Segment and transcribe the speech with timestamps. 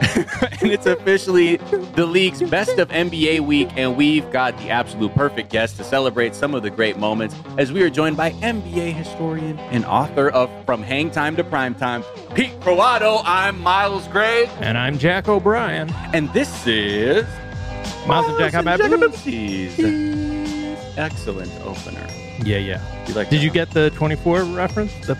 [0.60, 1.56] and it's officially
[1.94, 6.34] the league's best of NBA week, and we've got the absolute perfect guest to celebrate
[6.34, 10.50] some of the great moments as we are joined by NBA historian and author of
[10.64, 12.02] From Hang Time to Prime Time,
[12.34, 13.20] Pete Croatto.
[13.24, 14.46] I'm Miles Gray.
[14.60, 15.90] And I'm Jack O'Brien.
[16.14, 17.26] And this is
[18.06, 18.80] Miles and Jack, how about
[20.96, 22.06] Excellent opener.
[22.42, 23.06] Yeah, yeah.
[23.06, 24.92] You like Did you get the 24 reference?
[25.06, 25.16] The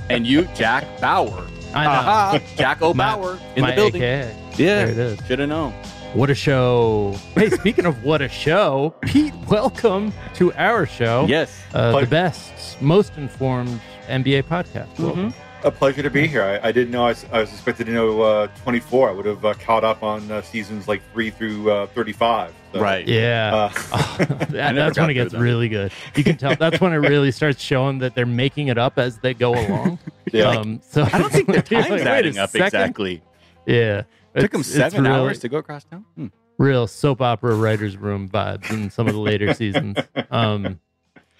[0.10, 1.46] And you, Jack Bauer.
[1.74, 1.90] I know.
[1.90, 4.02] Aha, Jack My- O'Bauer in my the building.
[4.02, 4.36] AKA.
[4.56, 5.26] Yeah, There it is.
[5.26, 5.72] Should have known.
[6.14, 7.16] What a show.
[7.34, 11.26] Hey, speaking of what a show, Pete, welcome to our show.
[11.28, 11.60] Yes.
[11.74, 12.06] Uh, the Pleasure.
[12.10, 14.96] best, most informed NBA podcast.
[14.98, 15.34] Welcome.
[15.64, 16.42] A pleasure to be here.
[16.62, 19.08] I, I didn't know I was, I was expected to know uh, 24.
[19.08, 22.52] I would have uh, caught up on uh, seasons like 3 through uh, 35.
[22.74, 23.08] So, Right.
[23.08, 23.70] Yeah.
[23.90, 25.42] Uh, that- never when it gets through them.
[25.42, 25.90] really good.
[26.16, 29.18] You can tell that's when it really starts showing that they're making it up as
[29.18, 29.98] they go along.
[30.32, 30.48] Yeah.
[30.48, 32.66] Um, so I don't think the you're time's like, adding up second.
[32.66, 33.22] exactly.
[33.66, 34.02] Yeah.
[34.36, 36.04] Took them It's- it's seven really- hours to go across town.
[36.16, 36.26] Hmm.
[36.58, 39.96] real soap opera writers room vibes in some of the later seasons.
[40.30, 40.80] Um,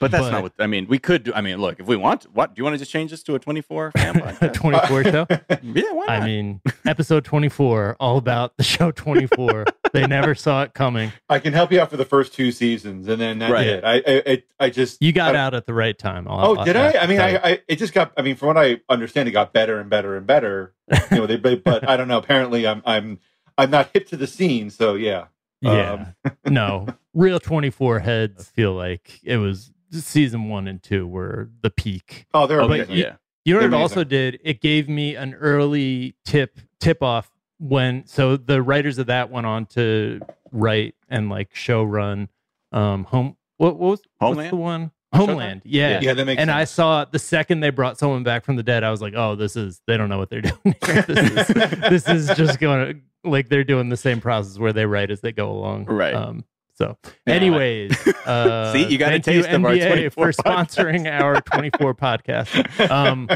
[0.00, 0.86] But that's But- not what I mean.
[0.88, 1.32] We could do.
[1.34, 3.36] I mean, look, if we want, what do you want to just change this to
[3.36, 4.52] a twenty-four fan podcast?
[4.54, 5.26] 24 show.
[5.62, 6.10] yeah, why not?
[6.10, 9.64] I mean, episode 24, all about the show 24.
[9.92, 11.12] they never saw it coming.
[11.28, 13.66] I can help you out for the first two seasons, and then that's Right.
[13.68, 13.84] it.
[13.84, 16.26] I, I, I, I just You got I- out at the right time.
[16.28, 16.92] I'll- Oh, I'll- did I?
[17.00, 18.12] I mean, I'll- I, I, it just got.
[18.16, 20.74] I mean, from what I understand, it got better and better and better.
[21.10, 22.18] You know, they, but, but I don't know.
[22.18, 23.20] Apparently, I'm, I'm,
[23.56, 24.70] I'm not hip to the scene.
[24.70, 25.26] So yeah,
[25.60, 26.12] yeah.
[26.24, 29.70] Um, no, real 24 heads feel like it was
[30.02, 32.26] season one and two were the peak.
[32.34, 32.96] oh, they're okay, amazing.
[32.96, 33.16] you- yeah.
[33.46, 34.08] You know what it They're also amazing.
[34.08, 34.40] did?
[34.42, 39.46] It gave me an early tip tip off when so the writers of that went
[39.46, 42.28] on to write and like show run
[42.72, 44.50] um home what, what was what's Homeland?
[44.50, 46.00] the one Homeland yeah.
[46.00, 46.40] yeah, that makes.
[46.40, 49.12] And I saw the second they brought someone back from the dead, I was like,
[49.14, 50.74] "Oh, this is they don't know what they're doing.
[50.80, 51.46] This is
[51.90, 55.20] this is just going to like they're doing the same process where they write as
[55.20, 56.14] they go along." Right.
[56.14, 56.44] Um,
[56.74, 56.96] so,
[57.26, 57.92] anyways,
[58.26, 60.66] uh, See, you got a thank taste of our NBA 24 for podcast.
[60.74, 62.90] sponsoring our 24 podcast.
[62.90, 63.28] Um,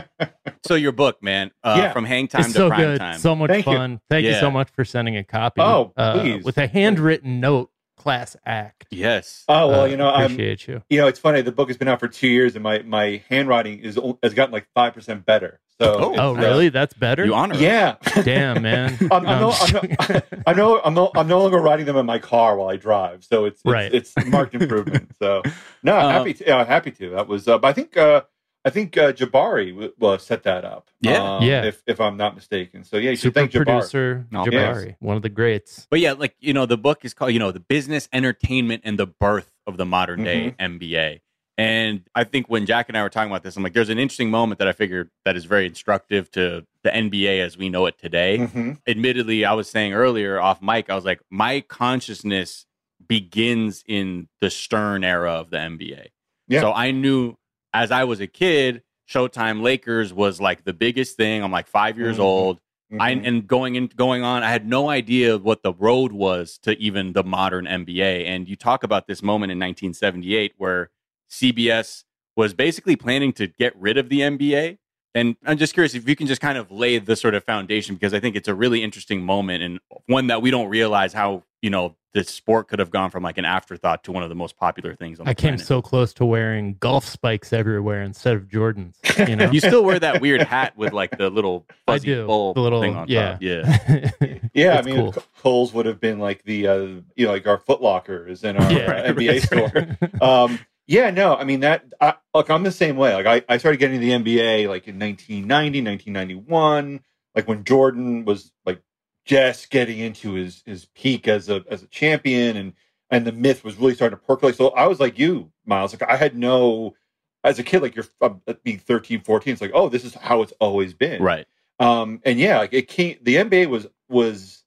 [0.66, 1.92] So your book, man, uh, Yeah.
[1.92, 3.18] from hang time it's to so prime good, time.
[3.18, 3.72] so much Thank you.
[3.72, 4.00] fun.
[4.10, 5.60] Thank you so much for sending a copy.
[5.60, 6.44] Oh, uh, please.
[6.44, 8.86] with a handwritten note, class act.
[8.90, 9.44] yes.
[9.48, 10.82] Oh well, Uh, you know, I'm, appreciate you.
[10.88, 11.42] you know, it's funny.
[11.42, 14.52] The book has been out for two years, and my my handwriting is has gotten
[14.52, 15.60] like five percent better.
[15.80, 16.68] So, Oh, it's, Oh, uh, really?
[16.70, 17.24] That's better.
[17.24, 17.54] you honor.
[17.54, 17.60] us.
[17.60, 17.94] yeah.
[18.24, 18.96] Damn, man.
[19.12, 19.76] I'm, No, I'm, no, I'm,
[20.10, 22.76] no, I'm no, I'm no, I'm no longer writing them in my car while I
[22.76, 23.22] drive.
[23.24, 23.94] So it's, it's, Right.
[23.94, 25.12] it's marked improvement.
[25.20, 25.42] So
[25.84, 27.10] no, I'm Um, happy to, yeah, happy to.
[27.10, 28.22] That was, uh, but I think, uh,
[28.64, 30.88] I think uh, Jabari w- well, set that up.
[31.00, 31.36] Yeah.
[31.36, 31.64] um, Yeah.
[31.64, 32.84] If, if I'm not mistaken.
[32.84, 33.64] So yeah, you should super thank Jabari.
[33.64, 35.86] producer Oh, Jabari, one of the greats.
[35.90, 38.98] But yeah, like you know, the book is called you know the business, entertainment, and
[38.98, 41.20] the birth of the modern day NBA.
[41.56, 43.98] And I think when Jack and I were talking about this, I'm like, there's an
[43.98, 47.86] interesting moment that I figured that is very instructive to the NBA as we know
[47.86, 48.38] it today.
[48.38, 48.78] Mhm.
[48.86, 52.64] Admittedly, I was saying earlier off mic, I was like, my consciousness
[53.08, 56.06] begins in the Stern era of the NBA.
[56.46, 56.60] Yeah.
[56.60, 57.36] So I knew
[57.72, 61.42] as I was a kid, Showtime Lakers was like the biggest thing.
[61.42, 62.22] I'm like five years Mhm.
[62.22, 62.60] old.
[62.98, 63.26] I Mhm.
[63.26, 67.12] and going in going on, I had no idea what the road was to even
[67.12, 68.24] the modern NBA.
[68.26, 70.90] And you talk about this moment in 1978 where
[71.30, 72.04] CBS
[72.36, 74.78] was basically planning to get rid of the NBA.
[75.14, 77.94] And I'm just curious if you can just kind of lay the sort of foundation
[77.96, 81.44] because I think it's a really interesting moment and one that we don't realize how,
[81.60, 84.34] you know, the sport could have gone from like an afterthought to one of the
[84.34, 85.66] most popular things on the I came planet.
[85.66, 88.94] so close to wearing golf spikes everywhere instead of Jordans.
[89.28, 92.54] You know, you still wear that weird hat with like the little fuzzy do bowl
[92.54, 93.42] the little thing on yeah top.
[93.42, 94.10] Yeah.
[94.54, 95.12] Yeah, I mean, cool.
[95.12, 96.74] Co- Kohl's would have been like the uh,
[97.14, 99.42] you know like our Foot Lockers in our Yeah, uh, NBA right.
[99.42, 100.26] store.
[100.26, 101.84] Um, yeah, no, I mean that.
[102.00, 103.14] I, look, I'm the same way.
[103.14, 107.00] Like I, I started getting the NBA like in 1990, 1991,
[107.34, 108.80] like when Jordan was like
[109.28, 112.72] just getting into his his peak as a as a champion, and
[113.10, 114.56] and the myth was really starting to percolate.
[114.56, 115.92] So I was like you, Miles.
[115.92, 116.96] Like I had no.
[117.44, 118.30] As a kid, like you're uh,
[118.64, 121.22] being 13, 14, it's like, oh, this is how it's always been.
[121.22, 121.46] Right.
[121.78, 123.16] Um, and yeah, like it came.
[123.22, 124.64] The NBA was was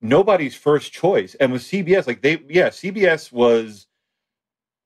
[0.00, 3.88] nobody's first choice, and with CBS, like they, yeah, CBS was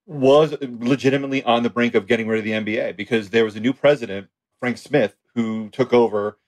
[0.06, 3.60] was legitimately on the brink of getting rid of the NBA because there was a
[3.60, 4.28] new president,
[4.58, 6.38] Frank Smith, who took over,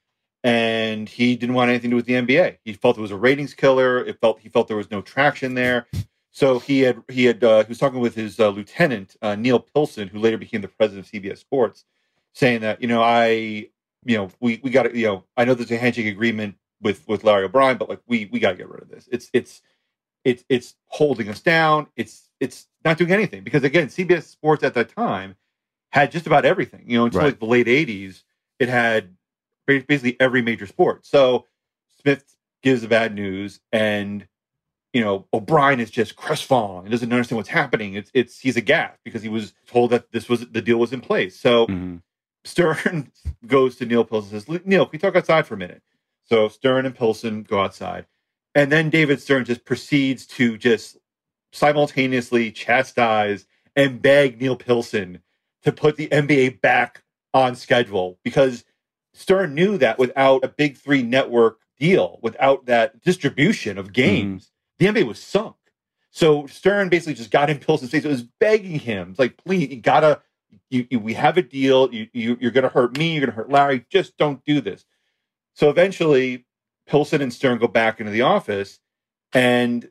[0.43, 2.59] and he didn't want anything to do with the NBA.
[2.65, 4.05] He felt it was a ratings killer.
[4.05, 5.87] It felt he felt there was no traction there.
[6.33, 9.59] So he had he had uh, he was talking with his uh, lieutenant uh, Neil
[9.61, 11.85] Pilson, who later became the president of CBS Sports,
[12.35, 13.69] saying that you know I
[14.05, 17.07] you know we we got to you know I know there's a handshake agreement with
[17.09, 19.09] with Larry O'Brien, but like we we got to get rid of this.
[19.13, 19.61] It's it's
[20.25, 21.89] it's it's holding us down.
[21.97, 25.35] It's it's not doing anything because again, CBS Sports at that time
[25.91, 26.85] had just about everything.
[26.87, 27.27] You know, until Right.
[27.27, 28.23] like the late '80s,
[28.61, 29.17] it had
[29.67, 31.07] basically every major sport.
[31.07, 31.47] So
[32.01, 34.27] Smith gives the bad news, and
[34.93, 37.95] you know O'Brien is just crestfallen and doesn't understand what's happening.
[37.95, 41.01] It's it's he's aghast because he was told that this was the deal was in
[41.01, 41.39] place.
[41.39, 42.03] So Mhm.
[42.45, 43.13] Stern
[43.47, 45.83] goes to Neil Pilson and says, Neil, can we talk outside for a minute?
[46.25, 48.07] So Stern and Pilson go outside.
[48.55, 50.97] And then David Stern just proceeds to just
[51.53, 53.47] simultaneously chastise
[53.77, 55.21] and beg Neil Pilson
[55.63, 57.03] to put the NBA back
[57.35, 58.65] on schedule because
[59.21, 64.51] Stern knew that without a big three network deal, without that distribution of games,
[64.81, 64.95] mm-hmm.
[64.95, 65.57] the NBA was sunk.
[66.11, 68.05] So Stern basically just got in Pilson's face.
[68.05, 70.23] It was begging him, like, please, you gotta,
[70.71, 71.93] you, you we have a deal.
[71.93, 73.13] You, you you're gonna hurt me.
[73.13, 73.85] You're gonna hurt Larry.
[73.91, 74.87] Just don't do this.
[75.53, 76.47] So eventually,
[76.87, 78.81] Pilson and Stern go back into the office,
[79.35, 79.91] and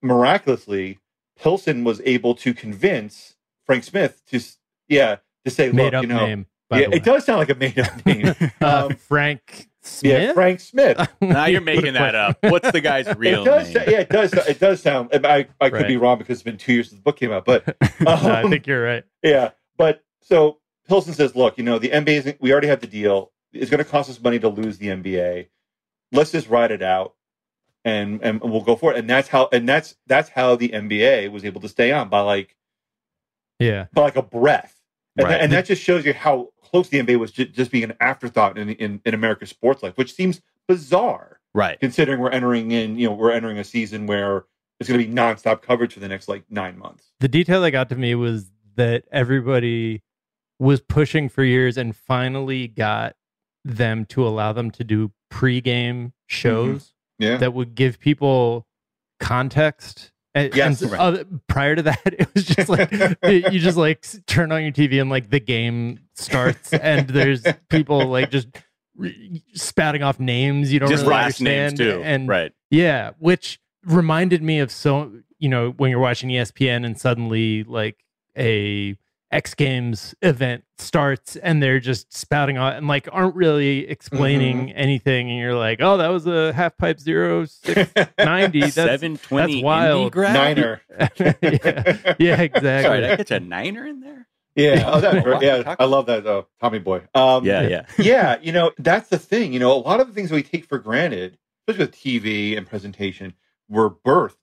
[0.00, 1.00] miraculously,
[1.38, 3.36] Pilson was able to convince
[3.66, 4.40] Frank Smith to,
[4.88, 6.46] yeah, to say, made look, you know, name.
[6.70, 6.96] By yeah, the way.
[6.96, 8.34] it does sound like a made up name.
[8.62, 9.68] Uh, Um, Frank
[10.02, 10.34] yeah, Smith.
[10.34, 11.08] Frank Smith.
[11.20, 12.38] Now you're making that up.
[12.42, 13.84] What's the guy's real it does, name?
[13.88, 14.32] yeah, it does.
[14.32, 15.10] It does sound.
[15.12, 15.86] I, I could Right.
[15.88, 17.66] be wrong because it's been two years since the book came out, but
[18.00, 19.04] No, I um, think you're right.
[19.22, 19.50] yeah.
[19.76, 20.58] But so
[20.88, 22.36] Pilson says, "Look, you know, the NBA.
[22.40, 23.32] We already have the deal.
[23.52, 25.48] It's going to cost us money to lose the NBA.
[26.12, 27.14] Let's just ride it out,
[27.84, 28.98] and and we'll go for it.
[28.98, 29.48] And that's how.
[29.52, 32.54] And that's that's how the NBA was able to stay on by like
[33.58, 33.86] Yeah.
[33.92, 34.76] by like a breath.
[35.16, 35.30] And, Right.
[35.32, 37.94] that, and that just shows you how close the NBA was ju- just being an
[38.00, 41.80] afterthought in, in in America's sports life, which seems bizarre Right.
[41.80, 42.96] considering we're entering in.
[42.96, 44.44] You know, we're entering a season where
[44.78, 47.04] it's going to be nonstop coverage for the next like nine months.
[47.18, 50.02] The detail that got to me was that everybody
[50.58, 53.16] was pushing for years and finally got
[53.64, 56.08] them to allow them to do pregame mm-hmm.
[56.26, 57.36] shows Yeah.
[57.38, 58.66] that would give people
[59.18, 60.12] context.
[60.34, 60.82] And, Yes.
[60.82, 64.62] Oh, and other- prior to that, it was just like you just like turn on
[64.62, 68.46] your TV and like the game starts and there's people like just
[68.96, 72.00] re- spouting off names you don't Just really last names too.
[72.04, 72.52] and right.
[72.70, 77.96] yeah, which reminded me of so you know when you're watching ESPN and suddenly like
[78.38, 78.96] a
[79.32, 84.78] X Games event starts and they're just spouting on and like aren't really explaining Mm-hmm.
[84.78, 88.60] anything and you're like, oh, that was a half pipe zero six ninety.
[88.60, 89.54] That's Seven twenty.
[89.54, 90.14] that's wild.
[90.16, 90.80] Niner.
[91.18, 92.82] yeah, yeah, exactly.
[92.82, 94.26] Sorry, did I catch a niner in there?
[94.56, 95.38] Yeah, oh, that, Wow.
[95.40, 97.02] yeah, I love that uh, Tommy Boy.
[97.14, 97.86] Um, Yeah, yeah.
[97.98, 99.52] yeah, you know that's the thing.
[99.52, 102.66] You know, a lot of the things we take for granted, especially with TV and
[102.66, 103.34] presentation,
[103.68, 104.34] were birthed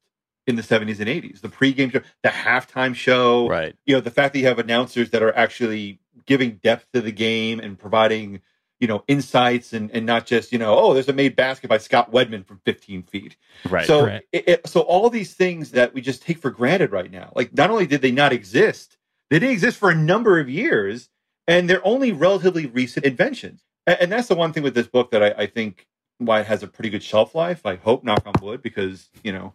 [0.48, 1.42] in the seventies and eighties.
[1.42, 3.76] The pregame show, the halftime show, Right.
[3.86, 7.12] you know, the fact that you have announcers that are actually giving depth to the
[7.12, 8.42] game and providing,
[8.80, 11.78] you know, insights and, and not just, you know, oh, there's a made basket by
[11.78, 13.36] Scott Wedman from 15 feet.
[13.70, 13.86] Right.
[13.86, 14.24] So, Right.
[14.32, 17.54] It, it- so all these things that we just take for granted right now, like
[17.54, 18.98] not only did they not exist,
[19.30, 21.10] they didn't exist for a number of years,
[21.48, 23.64] and they're only relatively recent inventions.
[23.86, 25.86] And, and that's the one thing with this book that I, I think
[26.20, 27.66] why it has a pretty good shelf life.
[27.66, 29.54] I hope, knock on wood, because you know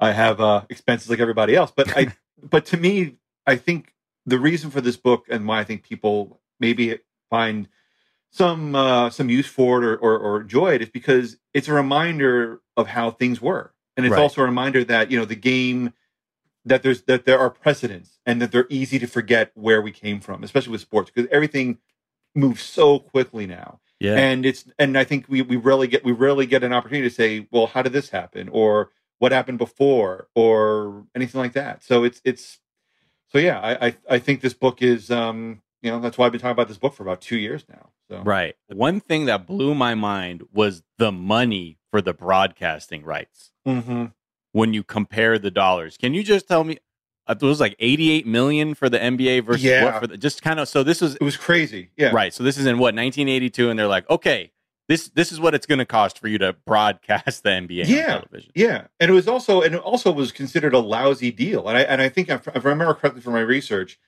[0.00, 1.72] I have uh, expenses like everybody else.
[1.74, 3.16] But I, but to me,
[3.46, 3.94] I think
[4.26, 7.68] the reason for this book and why I think people maybe find
[8.30, 11.72] some uh, some use for it or, or, or enjoy it is because it's a
[11.72, 14.22] reminder of how things were, and it's Right.
[14.22, 15.92] also a reminder that you know the game
[16.64, 20.20] that there's that there are precedents and that they're easy to forget where we came
[20.20, 21.78] from, especially with sports because everything
[22.34, 24.16] moves so quickly now yeah.
[24.16, 27.14] and it's and I think we we rarely get we rarely get an opportunity to
[27.14, 28.90] say, well, how did this happen, or
[29.20, 31.84] what happened before, or anything like that.
[31.84, 32.58] So it's it's
[33.28, 36.32] so yeah, I I, I think this book is um you know that's why I've
[36.32, 37.90] been talking about this book for about two years now.
[38.10, 38.56] So Right.
[38.66, 43.52] One thing that blew my mind was the money for the broadcasting rights.
[43.64, 44.06] hmm
[44.52, 46.78] When you compare the dollars, can you just tell me?
[47.28, 49.84] uh, It was like 88 million for the NBA versus Yeah.
[49.84, 50.66] what for the just kind of.
[50.68, 51.90] So this was it was crazy.
[51.96, 52.32] Yeah, right.
[52.34, 54.50] So this is in what 1982, and they're like, okay,
[54.90, 58.00] this this is what it's going to cost for you to broadcast the NBA Yeah.
[58.16, 58.50] on television.
[58.56, 61.68] Yeah, and it was also and it also was considered a lousy deal.
[61.68, 64.00] And I and I think if I remember correctly from my research,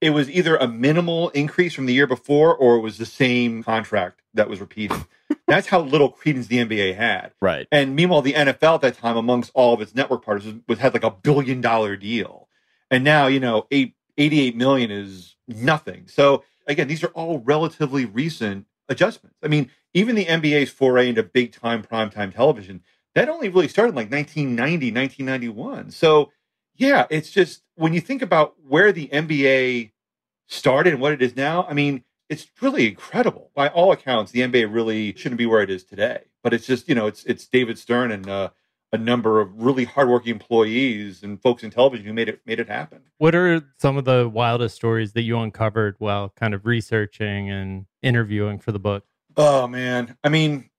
[0.00, 3.62] it was either a minimal increase from the year before or it was the same
[3.62, 4.96] contract that was repeated.
[5.46, 7.32] That's how little credence the NBA had.
[7.42, 7.68] Right.
[7.70, 10.78] And meanwhile, the NFL at that time, amongst all of its network partners, was, was
[10.78, 12.48] had like a billion dollar deal.
[12.90, 16.06] And now, you know, eight, 88 million is nothing.
[16.08, 19.36] So again, these are all relatively recent adjustments.
[19.42, 22.82] I mean, even the NBA's foray into big time primetime television,
[23.14, 25.90] that only really started like 1990, 1991.
[25.90, 26.30] So
[26.76, 29.92] yeah, it's just when you think about where the NBA
[30.48, 33.50] started and what it is now, I mean, it's really incredible.
[33.54, 36.22] By all accounts, the NBA really shouldn't be where it is today.
[36.42, 38.50] But it's just, you know, it's it's David Stern and uh,
[38.94, 42.68] a number of really hardworking employees and folks in television who made it made it
[42.68, 43.02] happen.
[43.18, 47.86] What are some of the wildest stories that you uncovered while kind of researching and
[48.02, 49.04] interviewing for the book?
[49.36, 50.70] Oh man, I mean,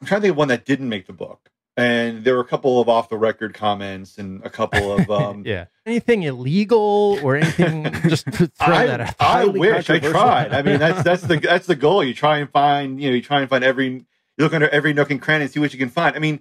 [0.00, 2.46] I'm trying to think of one that didn't make the book, and there were a
[2.46, 5.66] couple of off the record comments and a couple of um, yeah.
[5.86, 7.84] Anything illegal or anything?
[8.08, 9.14] just to throw I, that out.
[9.20, 10.52] I wish I tried.
[10.52, 12.02] I mean, that's that's the that's the goal.
[12.02, 14.06] You try and find, you know, you try and find every you
[14.38, 16.16] look under every nook and cranny and see what you can find.
[16.16, 16.40] I mean,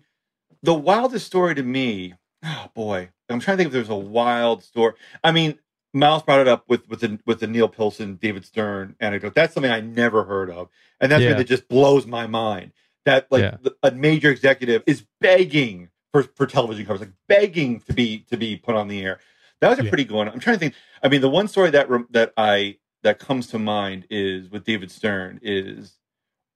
[0.64, 4.64] the wildest story to me, oh boy, I'm trying to think if there's a wild
[4.64, 4.94] story.
[5.24, 5.60] I mean,
[5.94, 9.36] Miles brought it up with with the with the Neil Pilson, David Stern anecdote.
[9.36, 11.30] That's something I never heard of, and that's Yeah.
[11.30, 12.72] something that just blows my mind.
[13.06, 13.58] That like Yeah.
[13.62, 18.38] the- a major executive is begging for, for television covers, like begging to be to
[18.38, 19.20] be put on the air.
[19.62, 19.90] That was a Yeah.
[19.90, 20.30] pretty good one.
[20.30, 20.74] I'm trying to think.
[21.04, 24.90] I mean, the one story that that I that comes to mind is with David
[24.90, 26.00] Stern is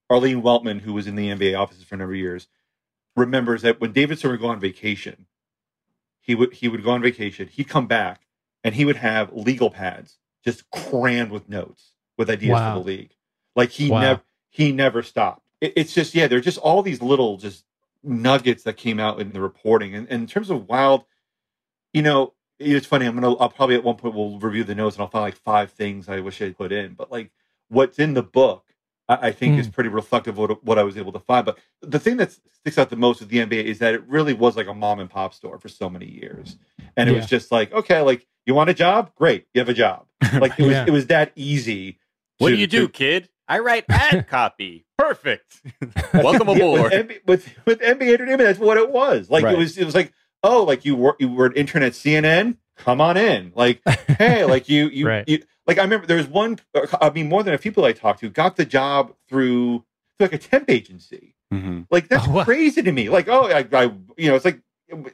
[0.09, 2.47] Arlene Weltman, who was in the NBA offices for a number of years,
[3.17, 5.27] remembers that when David Stern would go on vacation,
[6.21, 7.49] he would he would go on vacation.
[7.49, 8.21] He'd come back
[8.63, 12.73] and he would have legal pads just crammed with notes with ideas Wow.
[12.73, 13.11] for the league.
[13.55, 14.01] Like he Wow.
[14.01, 15.47] never he never stopped.
[15.61, 17.65] It, it's just yeah, there're just all these little just
[18.03, 19.95] nuggets that came out in the reporting.
[19.95, 21.05] And, and in terms of wild,
[21.93, 23.05] you know, it's funny.
[23.07, 25.37] I'm gonna I'll probably at one point we'll review the notes and I'll find like
[25.37, 26.95] five things I wish I'd put in.
[26.95, 27.31] But like
[27.69, 28.65] what's in the book,
[29.09, 29.71] I, I think is hmm.
[29.71, 31.45] pretty reflective of what, what I was able to find.
[31.45, 34.33] But the thing that sticks out the most with the NBA is that it really
[34.33, 36.57] was like a mom and pop store for so many years,
[36.95, 39.73] and it was just like okay, like you want a job, great, you have a
[39.73, 40.05] job.
[40.33, 40.85] Like it was Yeah.
[40.87, 41.99] it was that easy.
[42.39, 43.29] What to- do you do, to- kid?
[43.47, 44.85] I write ad copy.
[44.97, 45.61] Perfect.
[46.13, 46.91] Welcome Yeah, aboard.
[46.91, 48.39] with, NBA, with with NBA Entertainment.
[48.39, 49.29] That's what it was.
[49.29, 49.53] Like Right.
[49.53, 49.77] it was.
[49.77, 50.11] It was like,
[50.43, 52.57] oh, like you were you were an intern at CNN.
[52.77, 53.53] Come on in.
[53.55, 55.23] Like, hey, like you you, Right.
[55.27, 56.59] you like I remember there was one.
[57.01, 59.83] I mean, more than a few people I talked to got the job through,
[60.17, 61.35] through like a temp agency.
[61.51, 63.09] hmm Like that's Oh, crazy to me.
[63.09, 63.83] Like, oh, I, I
[64.17, 64.61] you know, it's like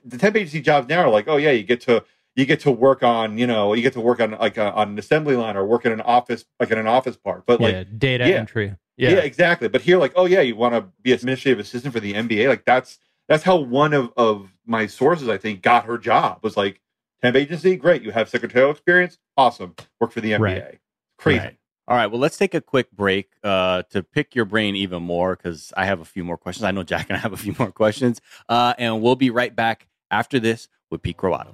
[0.06, 2.04] the temp agency jobs now are like, oh yeah, you get to
[2.36, 4.90] you get to work on you know you get to work on like a, on
[4.90, 7.46] an assembly line or work in an office like in an office part.
[7.46, 8.36] But like yeah, data yeah.
[8.36, 8.76] entry.
[8.98, 9.12] yeah.
[9.12, 9.18] Yeah.
[9.20, 9.68] exactly.
[9.68, 12.48] But here, like, oh yeah, you want to be administrative assistant for the NBA?
[12.48, 16.56] Like that's that's how one of of my sources I think got her job was
[16.56, 16.80] like
[17.24, 17.76] temp agency.
[17.76, 19.18] Great, you have secretarial experience.
[19.38, 20.40] Awesome, work for the NBA.
[20.40, 20.80] Right.
[21.18, 21.40] Crazy.
[21.40, 21.58] Right.
[21.88, 22.08] All right.
[22.08, 25.86] Well, let's take a quick break uh, to pick your brain even more because I
[25.86, 26.64] have a few more questions.
[26.64, 28.22] I know Jack and I have a few more questions.
[28.48, 31.54] Uh, and we'll be right back after this with Pete Croatto.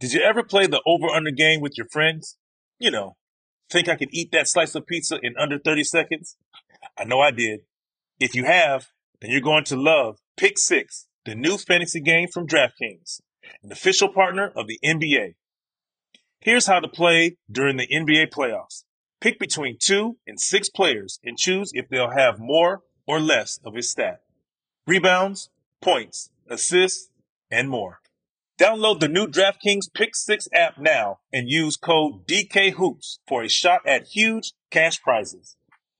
[0.00, 2.38] Did you ever play the over under game with your friends?
[2.78, 3.16] You know,
[3.70, 6.36] think I could eat that slice of pizza in under 30 seconds?
[6.98, 7.60] I know I did.
[8.18, 8.88] If you have,
[9.20, 13.20] then you're going to love Pick Six, the new fantasy game from DraftKings,
[13.62, 15.34] an official partner of the NBA.
[16.40, 18.84] Here's how to play during the NBA playoffs.
[19.20, 23.74] Pick between two and six players and choose if they'll have more or less of
[23.74, 24.20] his stat.
[24.86, 27.10] Rebounds, points, assists,
[27.50, 28.00] and more.
[28.58, 33.80] Download the new DraftKings Pick 6 app now and use code DKHOOPS for a shot
[33.86, 35.56] at huge cash prizes.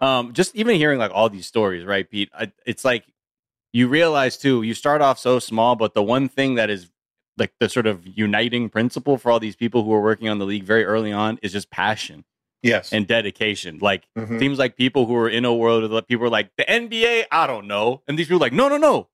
[0.00, 2.30] Um, just even hearing like all these stories, right, Pete?
[2.32, 3.04] I, it's like
[3.72, 4.62] you realize too.
[4.62, 6.90] You start off so small, but the one thing that is
[7.36, 10.46] like the sort of uniting principle for all these people who are working on the
[10.46, 12.24] league very early on is just passion
[12.62, 12.92] Yes.
[12.92, 13.78] and dedication.
[13.80, 14.38] Like Mhm.
[14.40, 17.26] seems like people who are in a world of the people are like the NBA.
[17.30, 19.08] I don't know, and these people are like, no, no, no,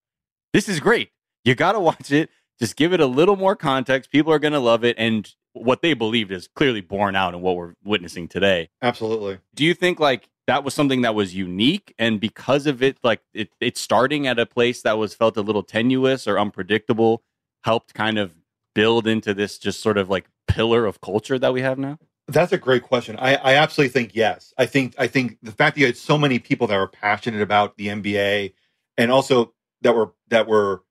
[0.55, 1.11] this is great.
[1.44, 2.31] You got to watch it.
[2.59, 4.11] Just give it a little more context.
[4.11, 7.40] People are going to love it, and what they believed is clearly borne out in
[7.42, 8.70] what we're witnessing today.
[8.81, 9.38] Absolutely.
[9.55, 13.20] Do you think like that was something that was unique, and because of it, like
[13.33, 17.22] it, it starting at a place that was felt a little tenuous or unpredictable,
[17.62, 18.35] helped kind of
[18.74, 21.98] build into this just sort of like pillar of culture that we have now?
[22.26, 23.16] That's a great question.
[23.18, 24.52] I, I absolutely think yes.
[24.57, 27.42] I think I think the fact that you had so many people that were passionate
[27.42, 28.54] about the NBA
[28.96, 29.52] and also
[29.83, 30.83] that were that were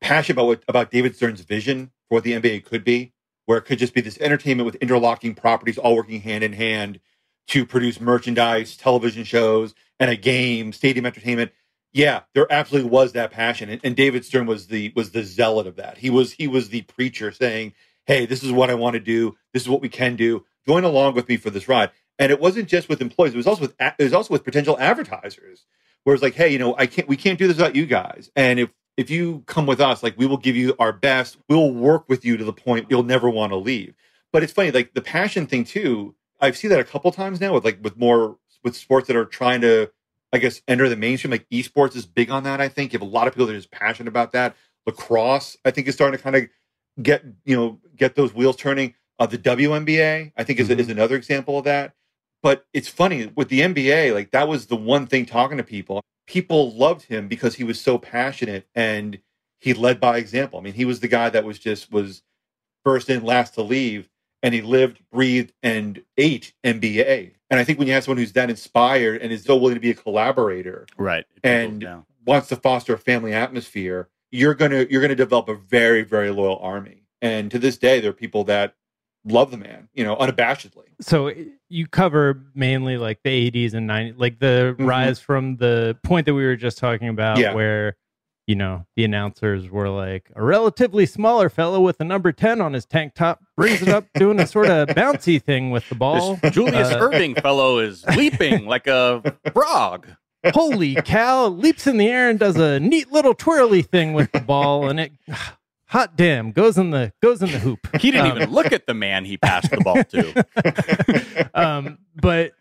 [0.00, 3.12] passionate about what, about David Stern's vision for what the NBA could be,
[3.46, 7.00] where it could just be this entertainment with interlocking properties all working hand in hand
[7.48, 11.52] to produce merchandise, television shows, and a game, stadium entertainment.
[11.92, 15.66] Yeah, there absolutely was that passion, and, and David Stern was the was the zealot
[15.66, 15.98] of that.
[15.98, 17.72] He was he was the preacher saying,
[18.06, 19.36] "Hey, this is what I want to do.
[19.52, 20.44] This is what we can do.
[20.66, 23.46] Join along with me for this ride." And it wasn't just with employees; it was
[23.46, 25.64] also with it was also with potential advertisers.
[26.04, 28.30] Where it's like, "Hey, you know, I can't we can't do this without you guys,
[28.36, 31.38] and if if you come with us, like we will give you our best.
[31.48, 33.94] We'll work with you to the point you'll never want to leave."
[34.30, 36.14] But it's funny, like the passion thing too.
[36.40, 39.24] I've seen that a couple times now with like with more with sports that are
[39.24, 39.90] trying to
[40.32, 41.30] I guess enter the mainstream.
[41.30, 42.60] Like esports is big on that.
[42.60, 44.56] I think you have a lot of people that are just passionate about that.
[44.86, 46.48] Lacrosse, I think, is starting to kind of
[47.02, 48.94] get you know get those wheels turning.
[49.18, 51.94] Uh, the WNBA, I think, is, is another example of that.
[52.42, 56.02] But it's funny with the NBA, like that was the one thing talking to people.
[56.26, 59.18] People loved him because he was so passionate and
[59.58, 60.58] he led by example.
[60.58, 62.22] I mean, he was the guy that was just was
[62.84, 64.08] first in, last to leave,
[64.42, 67.32] and he lived, breathed, and ate NBA.
[67.50, 69.80] And I think when you have someone who's that inspired and is so willing to
[69.80, 71.24] be a collaborator Right.
[71.42, 71.86] and
[72.26, 76.58] wants to foster a family atmosphere, you're gonna you're gonna develop a very very loyal
[76.58, 77.04] army.
[77.22, 78.74] And to this day, there are people that
[79.24, 80.84] love the man, you know, unabashedly.
[81.00, 81.32] So
[81.68, 84.86] you cover mainly like the 80s and 90s, like the Mhm.
[84.86, 87.54] rise from the point that we were just talking about, Yeah.
[87.54, 87.96] where
[88.48, 92.72] you know, the announcers were like, a relatively smaller fellow with a number 10 on
[92.72, 96.36] his tank top brings it up doing a sort of bouncy thing with the ball.
[96.36, 100.08] This Julius Uh, Erving fellow is leaping like a frog.
[100.54, 104.40] Holy cow, leaps in the air and does a neat little twirly thing with the
[104.40, 105.12] ball and it
[105.88, 107.80] hot damn goes in the goes in the hoop.
[108.00, 111.50] He didn't Um, even look at the man he passed the ball to.
[111.54, 112.52] um, but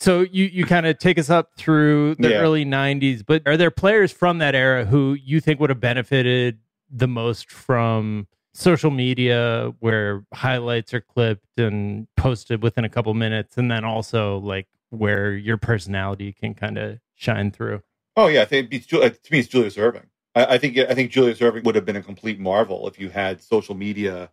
[0.00, 2.40] so you you kind of take us up through the Yeah.
[2.40, 3.22] early '90s.
[3.24, 6.58] But are there players from that era who you think would have benefited
[6.90, 13.56] the most from social media, where highlights are clipped and posted within a couple minutes,
[13.56, 17.80] and then also like where your personality can kind of shine through?
[18.16, 20.06] Oh yeah, I think it beats, Ju- to me it's Julius Erving.
[20.34, 23.08] I, I think I think Julius Erving would have been a complete marvel if you
[23.10, 24.30] had social media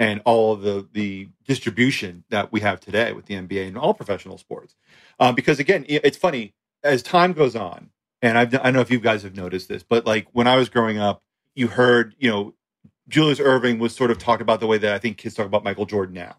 [0.00, 3.94] and all of the the distribution that we have today with the NBA and all
[3.94, 4.74] professional sports.
[5.20, 7.90] Um, because again, it's funny as time goes on,
[8.22, 10.56] and I've, I don't know if you guys have noticed this, but like when I
[10.56, 11.22] was growing up,
[11.54, 12.54] you heard you know
[13.08, 15.62] Julius Erving was sort of talked about the way that I think kids talk about
[15.62, 16.36] Michael Jordan now.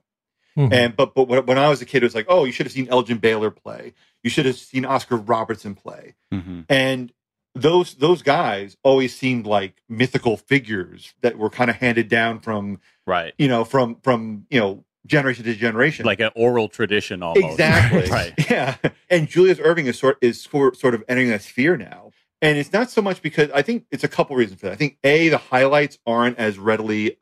[0.58, 0.74] Mhm.
[0.74, 2.65] And but but when when I was a kid, it was like, oh, you should
[2.65, 3.93] have seen Elgin Baylor play.
[4.24, 6.15] You should have seen Oscar Robertson play.
[6.34, 6.65] Mhm.
[6.67, 7.13] And
[7.54, 12.80] those those guys always seemed like mythical figures that were kind of handed down from
[13.12, 13.34] Right.
[13.38, 16.06] you know from from you know generation to generation.
[16.06, 17.45] Like an oral tradition almost.
[17.45, 18.34] exactly, right.
[18.50, 18.78] Yeah.
[19.10, 22.12] And Julius Erving is sort is sort sort of entering that sphere now.
[22.41, 24.74] And it's not so much because I think it's a couple reasons for that.
[24.74, 27.17] I think a the highlights aren't as readily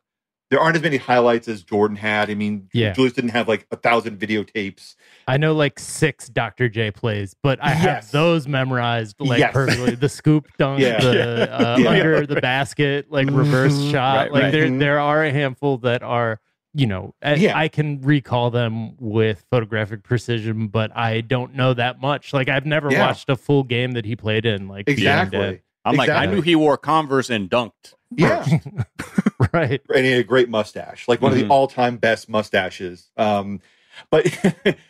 [0.50, 2.30] there aren't as many highlights as Jordan had.
[2.30, 2.94] I mean, Yeah.
[2.94, 4.96] Julius didn't have like a thousand videotapes.
[5.28, 6.70] I know like six Dr.
[6.70, 9.54] J plays, but I have those memorized like Yes.
[9.54, 9.96] perfectly.
[9.96, 11.00] The scoop dunk, Yeah.
[11.00, 11.90] the uh, Yeah.
[11.90, 13.92] under the basket, like reverse Mhm.
[13.92, 14.16] shot.
[14.18, 14.52] Right, like right.
[14.52, 14.80] there Mhm.
[14.80, 16.40] there are a handful that are,
[16.74, 17.58] you know, I, Yeah.
[17.58, 22.34] I can recall them with photographic precision, but I don't know that much.
[22.34, 23.06] Like I've never Yeah.
[23.08, 24.68] watched a full game that he played in.
[24.68, 25.62] Like Exactly.
[25.96, 26.02] That.
[26.02, 27.94] I'm like, I knew he wore Converse and dunked.
[28.16, 28.46] Yeah.
[29.54, 29.82] right.
[29.94, 31.42] and he had a great mustache, like one of Mhm.
[31.44, 33.12] the all-time best mustaches.
[33.18, 33.62] Um,
[34.10, 34.26] but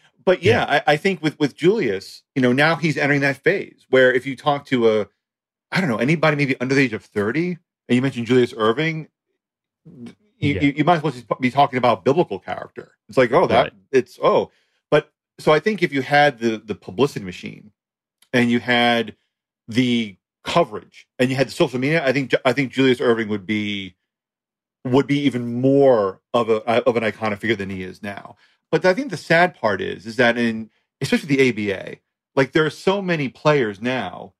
[0.26, 3.86] but yeah, I, I think with with Julius, you know, now he's entering that phase
[3.90, 5.08] where if you talk to a,
[5.72, 7.58] I don't know, anybody maybe under the age of thirty,
[7.88, 9.08] and you mentioned Julius Erving,
[9.86, 10.62] you, Yeah.
[10.62, 12.94] you, you might as well just be talking about biblical character.
[13.10, 13.74] It's like, oh, that Right.
[13.92, 14.52] it's oh,
[14.92, 17.72] but so I think if you had the the publicity machine,
[18.34, 19.16] and you had
[19.68, 20.16] the
[20.50, 23.96] coverage, and you had the social media, I think I think Julius Erving would be
[24.86, 28.36] would be even more of a uh, of an iconic figure than he is now.
[28.72, 30.70] But I think the sad part is is that in
[31.02, 31.98] especially the ABA,
[32.36, 34.34] like there are so many players now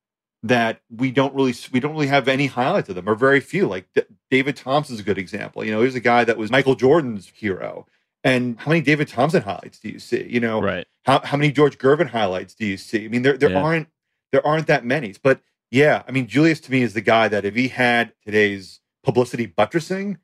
[0.44, 3.68] that we don't really we don't really have any highlights of them or very few.
[3.68, 5.64] Like D- David Thompson's a good example.
[5.66, 7.86] You know, he's a guy that was Michael Jordan's hero.
[8.24, 10.24] And how many David Thompson highlights do you see?
[10.30, 10.88] You know, Right.
[11.06, 13.06] how how many George Gervin highlights do you see?
[13.06, 13.62] I mean, there there Yeah.
[13.62, 13.88] aren't
[14.32, 15.14] there aren't that many.
[15.22, 18.80] But yeah, I mean, Julius to me is the guy that if he had today's
[19.04, 20.18] publicity buttressing,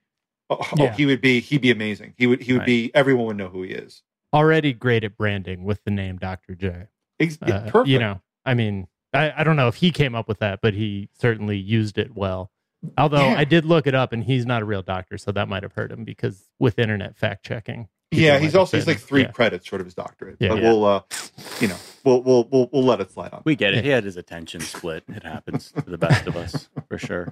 [0.49, 0.93] oh, oh, Yeah.
[0.93, 2.13] he would be he'd be amazing.
[2.17, 2.65] He would he would Right.
[2.65, 4.01] be everyone would know who he is.
[4.34, 6.55] Already great at branding with the name Dr.
[6.55, 6.88] J.
[7.19, 7.88] Ex- Uh, perfect.
[7.88, 10.73] You know, I mean, I, I don't know if he came up with that, but
[10.73, 12.51] he certainly used it well.
[12.97, 13.38] Although Yeah.
[13.39, 15.71] I did look it up, and he's not a real doctor, so that might have
[15.73, 17.88] hurt him because with internet fact checking.
[18.12, 19.32] People yeah, he's have also he's like three yeah.
[19.32, 20.38] credits short of his doctorate.
[20.39, 20.50] Yeah.
[20.50, 20.63] but Yeah.
[20.63, 21.02] we'll uh,
[21.60, 23.41] you know we'll we'll we'll we'll let it slide on.
[23.46, 23.84] We get it.
[23.84, 25.04] He had his attention split.
[25.08, 27.32] It happens to the best of us, for sure.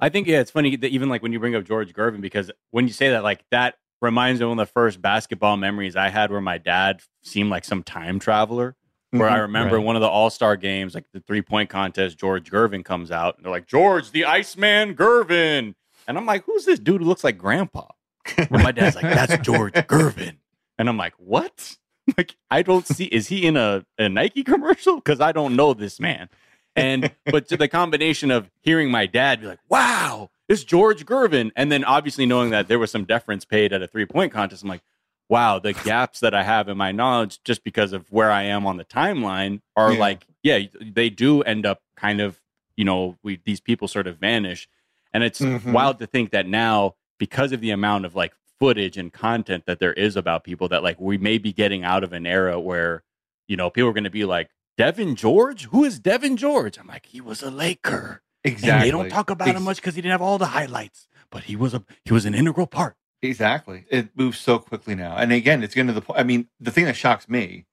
[0.00, 2.50] I think yeah, it's funny that even like when you bring up George Gervin, because
[2.70, 5.94] when you say that, like that reminds me of one of the first basketball memories
[5.96, 8.74] I had where my dad seemed like some time traveler.
[9.10, 9.42] Where I Mhm.
[9.42, 9.84] remember Right.
[9.84, 13.36] one of the All Star games, like the three point contest, George Gervin comes out
[13.36, 15.74] and they're like, George, the Iceman Gervin.
[16.08, 17.88] And I'm like, who's this dude who looks like grandpa?
[18.36, 20.36] And my dad's like, that's George Gervin.
[20.78, 21.76] And I'm like, what?
[22.18, 24.96] Like, I don't see, is he in a, a Nike commercial?
[24.96, 26.28] Because I don't know this man.
[26.74, 31.52] And, but to the combination of hearing my dad be like, wow, it's George Gervin.
[31.54, 34.64] And then obviously knowing that there was some deference paid at a three point contest,
[34.64, 34.82] I'm like,
[35.28, 38.66] wow, the gaps that I have in my knowledge just because of where I am
[38.66, 39.98] on the timeline are Yeah.
[40.00, 42.40] like, yeah, they do end up kind of,
[42.76, 44.68] you know, we, these people sort of vanish.
[45.14, 45.72] And it's Mhm.
[45.72, 49.78] wild to think that now, because of the amount of like footage and content that
[49.78, 53.04] there is about people, that like we may be getting out of an era where,
[53.46, 55.66] you know, people are going to be like, Devean George?
[55.66, 56.80] Who is Devean George?
[56.80, 58.22] I'm like, he was a Laker.
[58.44, 58.88] And Exactly.
[58.88, 61.54] they don't talk about him much because he didn't have all the highlights, but he
[61.54, 62.96] was a he was an integral part.
[63.22, 63.84] Exactly.
[63.88, 65.14] It moves so quickly now.
[65.14, 66.18] And again, it's getting to the point.
[66.18, 67.66] I mean, the thing that shocks me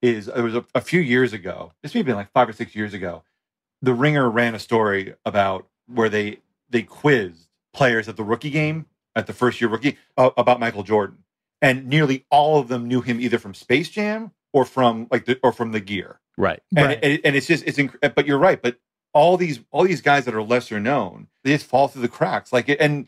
[0.00, 2.54] is it was a, a few years ago, this may have been like five or
[2.54, 3.22] six years ago,
[3.82, 6.38] the Ringer ran a story about where they
[6.70, 10.82] they quizzed players at the rookie game at the first year rookie uh, about Michael
[10.82, 11.18] Jordan,
[11.62, 15.38] and nearly all of them knew him either from Space Jam or from like the
[15.42, 16.20] or from the gear.
[16.36, 16.60] Right.
[16.76, 16.98] And, Right.
[17.02, 18.60] and, and it's just it's inc- but you're right.
[18.60, 18.76] But
[19.12, 22.52] all these all these guys that are lesser known, they just fall through the cracks.
[22.52, 23.06] Like and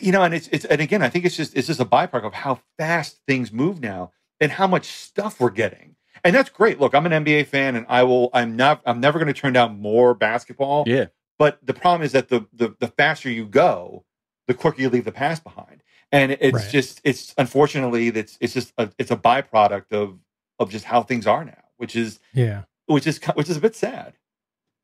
[0.00, 2.24] you know, and it's it's and again, I think it's just it's just a byproduct
[2.26, 5.94] of how fast things move now and how much stuff we're getting.
[6.24, 6.80] And that's great.
[6.80, 9.52] Look, I'm an NBA fan and I will I'm not I'm never going to turn
[9.52, 10.84] down more basketball.
[10.86, 11.06] Yeah.
[11.38, 14.04] But the problem is that the the the faster you go,
[14.48, 15.82] the quicker you leave the past behind.
[16.10, 16.70] And it's Right.
[16.70, 20.18] just it's unfortunately that's it's just a, it's a byproduct of
[20.58, 22.62] of just how things are now, which is Yeah.
[22.86, 24.14] which is which is a bit sad.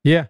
[0.04, 0.26] Yeah.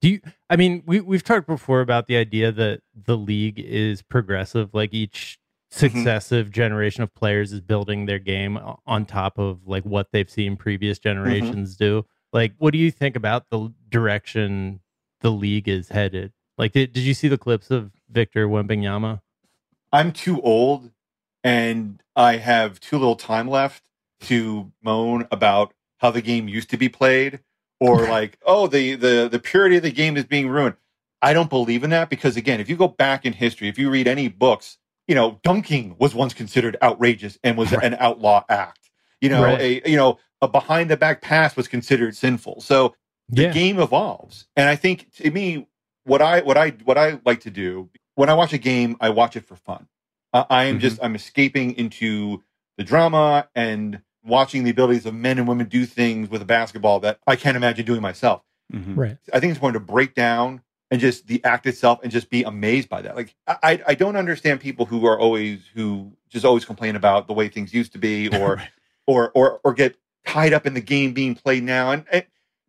[0.00, 4.00] Do you I mean we we've talked before about the idea that the league is
[4.00, 5.38] progressive like each
[5.70, 5.78] mm-hmm.
[5.78, 10.56] successive generation of players is building their game on top of like what they've seen
[10.56, 11.10] previous mm-hmm.
[11.10, 12.06] generations do.
[12.32, 14.80] Like what do you think about the direction
[15.20, 16.32] the league is headed?
[16.56, 19.20] Like did, did you see the clips of Victor Wembanyama?
[19.92, 20.90] I'm too old
[21.42, 23.84] and I have too little time left
[24.22, 27.40] to moan about how the game used to be played
[27.80, 30.76] or like, oh, the the the purity of the game is being ruined.
[31.22, 33.90] I don't believe in that because again, if you go back in history, if you
[33.90, 38.90] read any books, you know, dunking was once considered outrageous and was an outlaw act.
[39.20, 39.60] You know, Right.
[39.84, 42.60] a you know, a behind the back pass was considered sinful.
[42.62, 42.94] So
[43.28, 43.52] the Yeah.
[43.52, 45.66] game evolves and i think to me
[46.04, 47.88] what i what i what i like to do
[48.20, 49.86] when i watch a game i watch it for fun.
[50.32, 52.42] Uh, i am just i'm escaping into
[52.76, 57.00] the drama and watching the abilities of men and women do things with a basketball
[57.00, 58.42] that i can't imagine doing myself.
[58.72, 58.96] Mhm.
[58.96, 59.16] Right.
[59.32, 62.42] i think it's important to break down and just the act itself and just be
[62.42, 63.16] amazed by that.
[63.16, 67.32] Like i i don't understand people who are always who just always complain about the
[67.32, 68.62] way things used to be or
[69.06, 71.92] or or or get tied up in the game being played now.
[71.92, 72.24] And, and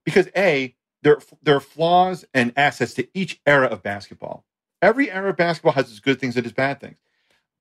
[0.05, 4.45] because a there there are flaws and assets to each era of basketball
[4.81, 6.97] every era of basketball has its good things and its bad things.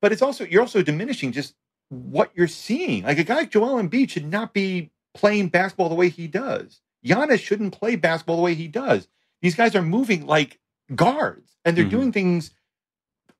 [0.00, 1.54] But it's also you're also diminishing just
[1.88, 3.02] what you're seeing.
[3.04, 6.80] Like a guy like Joel Embiid should not be playing basketball the way he does.
[7.04, 9.08] Giannis shouldn't play basketball the way he does.
[9.42, 10.58] These guys are moving like
[10.94, 11.90] guards and they're Mhm.
[11.90, 12.52] doing things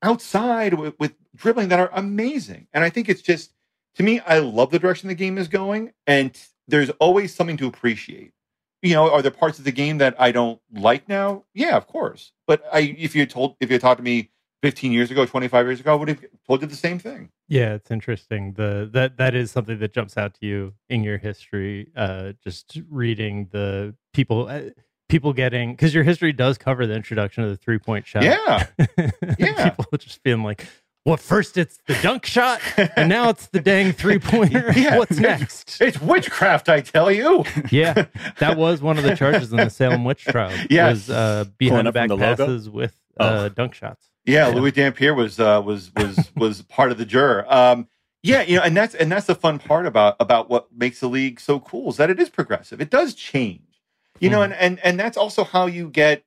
[0.01, 2.67] outside with, with dribbling that are amazing.
[2.73, 3.53] And I think it's just
[3.95, 7.67] to me, I love the direction the game is going, and there's always something to
[7.67, 8.33] appreciate.
[8.81, 11.43] You know, are there parts of the game that I don't like now?
[11.53, 12.31] Yeah, of course.
[12.47, 14.31] But I, if you had told, if you had talked to me
[14.63, 17.29] 15 years ago, 25 years ago, I would have told you the same thing.
[17.47, 18.53] Yeah, it's interesting.
[18.53, 21.91] The that that is something that jumps out to you in your history.
[21.95, 24.61] Uh, just reading the people, uh,
[25.09, 28.23] people getting because your history does cover the introduction of the three point shot.
[28.23, 28.65] Yeah,
[29.37, 29.69] Yeah.
[29.69, 30.65] people just being like,
[31.05, 32.61] "Well, first it's the dunk shot,
[32.95, 34.71] and now it's the dang three pointer.
[34.75, 34.97] Yeah.
[34.97, 37.43] What's next?" it's witchcraft, I tell you.
[37.71, 38.05] yeah,
[38.39, 40.51] that was one of the charges in the Salem witch trial.
[40.69, 41.07] Yes.
[41.07, 42.35] was uh, behind the back the logo?
[42.45, 43.25] passes with Oh.
[43.25, 44.07] uh, dunk shots.
[44.25, 47.45] Yeah, Louie Dampier was uh, was was was part of the juror.
[47.53, 47.87] Um,
[48.23, 51.07] yeah, you know, and that's and that's the fun part about about what makes the
[51.09, 52.79] league so cool is that it is progressive.
[52.79, 53.81] It does change,
[54.19, 56.23] you know, and and and that's also how you get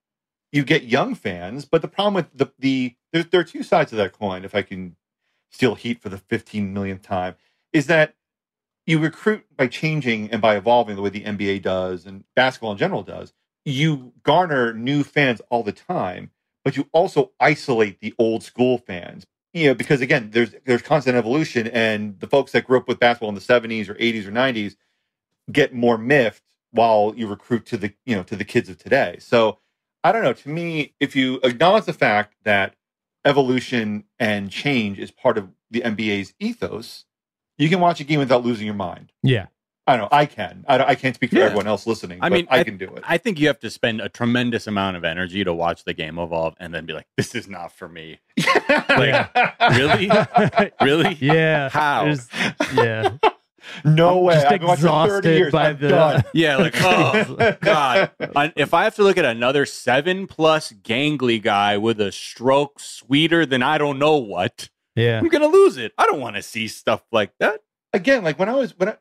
[0.54, 1.64] you get young fans.
[1.64, 4.44] But the problem with the the there, there are two sides of that coin.
[4.44, 4.96] If I can
[5.50, 7.36] steal heat for the 15 millionth time,
[7.72, 8.14] is that
[8.86, 12.78] you recruit by changing and by evolving the way the NBA does and basketball in
[12.78, 13.32] general does.
[13.64, 16.30] You garner new fans all the time
[16.64, 19.26] but you also isolate the old school fans.
[19.52, 22.98] You know, because again, there's there's constant evolution, and the folks that grew up with
[22.98, 24.76] basketball in the 70s or 80s or 90s
[25.52, 29.18] get more miffed while you recruit to the you know to the kids of today.
[29.20, 29.58] So
[30.04, 30.32] I don't know.
[30.34, 32.74] To me, if you acknowledge the fact that
[33.24, 37.04] evolution and change is part of the NBA's ethos,
[37.58, 39.12] you can watch a game without losing your mind.
[39.22, 39.46] Yeah,
[39.86, 40.16] I don't know.
[40.16, 40.64] I can.
[40.68, 41.44] I, don't, I can't speak for Yeah.
[41.46, 42.18] everyone else listening.
[42.20, 43.02] I but mean, I, I- can do it.
[43.06, 46.18] I think you have to spend a tremendous amount of energy to watch the game
[46.18, 48.18] evolve and then be like, this is not for me.
[48.68, 49.34] like,
[49.76, 50.10] Really?
[50.82, 51.14] Really?
[51.20, 51.70] yeah.
[51.70, 52.04] How?
[52.04, 52.28] There's-
[52.74, 53.16] Yeah.
[53.85, 54.35] No way.
[54.35, 55.53] Just I've been watching 30 exhausted years.
[55.53, 56.24] by I'm the- done.
[56.35, 58.11] Yeah, like, oh, God.
[58.37, 62.81] I- If I have to look at another seven plus gangly guy with a stroke
[62.81, 65.18] sweeter than I don't know what, Yeah.
[65.18, 65.92] I'm going to lose it.
[65.98, 67.61] I don't want to see stuff like that.
[67.92, 68.96] again, like when I was when I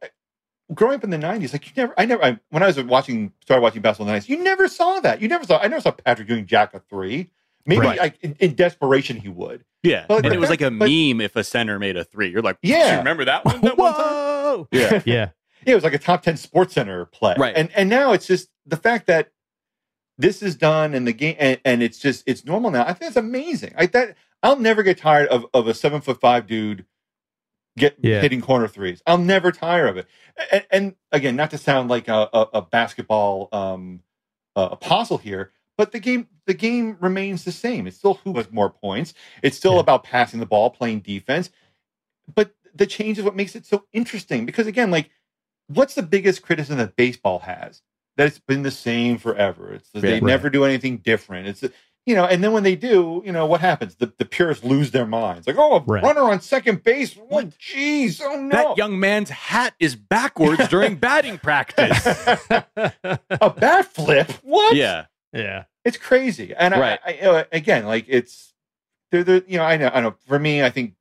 [0.74, 3.34] growing up in the nineties, like you never, I never, I, when I was watching,
[3.42, 5.22] started watching basketball in the nineties, you never saw that.
[5.22, 5.60] You never saw.
[5.60, 7.30] I never saw Patrick doing jack a three.
[7.66, 8.00] Maybe Right.
[8.00, 9.64] like in, in desperation he would.
[9.84, 10.06] Yeah.
[10.08, 12.30] But- and it was like a but- meme if a center made a three.
[12.30, 12.92] You're like, Yeah.
[12.94, 13.62] "You remember that one?
[13.62, 14.04] That one time?
[14.04, 14.68] Whoa.
[14.72, 15.02] Yeah.
[15.06, 15.30] Yeah.
[15.66, 17.36] Yeah, it was like a top ten Sports Center play.
[17.38, 17.54] Right.
[17.56, 19.32] And and now it's just the fact that
[20.18, 22.84] this is done and the game and, and it's just it's normal now.
[22.84, 23.74] I think it's amazing.
[23.78, 26.86] I that I'll never get tired of of a seven foot five dude
[27.78, 28.20] get Yeah.
[28.20, 29.02] hitting corner threes.
[29.08, 30.06] I'll never tire of it.
[30.52, 34.02] And, and again, not to sound like a, a, a basketball um,
[34.56, 37.88] uh, apostle here, but the game the game remains the same.
[37.88, 39.14] It's still who has more points.
[39.42, 39.80] It's still Yeah.
[39.82, 41.50] about passing the ball, playing defense.
[42.34, 44.46] But the change is what makes it so interesting.
[44.46, 45.10] Because again, like,
[45.68, 47.82] what's the biggest criticism that baseball has?
[48.16, 49.74] that it's been the same forever.
[49.74, 50.20] It's they Yeah.
[50.20, 51.48] never do anything different.
[51.48, 51.64] It's
[52.06, 53.96] you know, and then when they do, you know, what happens?
[53.96, 55.48] The the purists lose their minds.
[55.48, 56.04] Like, oh, a Right.
[56.04, 57.16] runner on second base.
[57.16, 57.50] What?
[57.58, 58.56] Jeez, oh no!
[58.56, 62.06] That young man's hat is backwards during batting practice.
[62.06, 64.30] a bat flip.
[64.44, 64.76] What?
[64.76, 65.06] yeah.
[65.34, 65.64] Yeah.
[65.84, 66.54] it's crazy.
[66.56, 67.00] And Right.
[67.06, 68.54] I, I, again, like it's
[69.12, 70.16] they're, you know, I know, I know.
[70.28, 70.96] For me, I think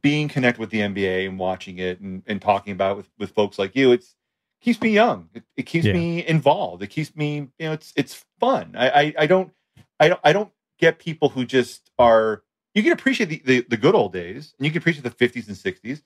[0.00, 3.30] being connected with the NBA and watching it and, and talking about it with, with
[3.32, 4.14] folks like you, it's
[4.60, 5.28] keeps me young.
[5.34, 5.92] It, it keeps Yeah.
[5.92, 6.82] me involved.
[6.82, 8.74] It keeps me, you know, it's it's fun.
[8.76, 9.50] I, I, I don't,
[10.00, 12.42] I don't, I don't get people who just are.
[12.74, 15.48] You can appreciate the, the, the good old days, and you can appreciate the fifties
[15.48, 16.02] and sixties,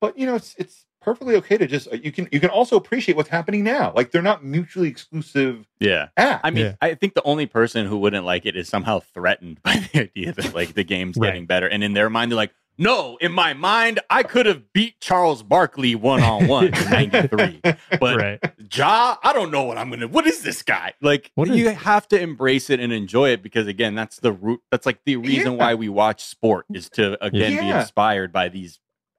[0.00, 2.76] but you know, it's it's perfectly okay to just uh, you can you can also
[2.76, 3.92] appreciate what's happening now.
[3.94, 6.08] Like they're not mutually exclusive Yeah.
[6.16, 6.40] acts.
[6.44, 6.74] I mean, Yeah.
[6.80, 10.32] I think the only person who wouldn't like it is somehow threatened by the idea
[10.32, 11.28] that like the game's Right.
[11.28, 11.66] getting better.
[11.66, 15.42] And in their mind, they're like, no, in my mind, I could have beat Charles
[15.42, 17.60] Barkley one on one in 93.
[17.98, 18.38] But right.
[18.72, 20.06] Ja, I don't know what I'm gonna.
[20.06, 20.92] What is this guy?
[21.00, 24.30] Like, What you is- have to embrace it and enjoy it because again, that's the
[24.32, 24.60] root.
[24.70, 25.58] That's like the reason Yeah.
[25.58, 28.78] why we watch sport is to again be inspired by these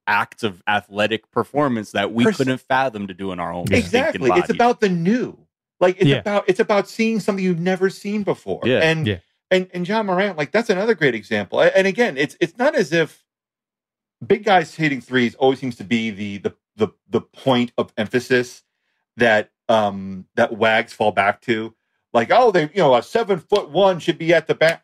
[0.09, 3.85] acts of athletic performance that we Pers- couldn't fathom to do in our own stinking
[3.85, 4.31] exactly.
[4.33, 5.37] It's about the new.
[5.79, 6.17] Like it's Yeah.
[6.17, 8.61] about it's about seeing something you've never seen before.
[8.65, 8.79] Yeah.
[8.79, 9.17] and Yeah.
[9.51, 11.61] and and Ja Morant like that's another great example.
[11.61, 13.23] And again it's it's not as if
[14.25, 18.63] big guys hitting threes always seems to be the the the, the point of emphasis
[19.17, 21.73] that um that wags fall back to.
[22.13, 24.83] Like oh they you know a seven foot one should be at the back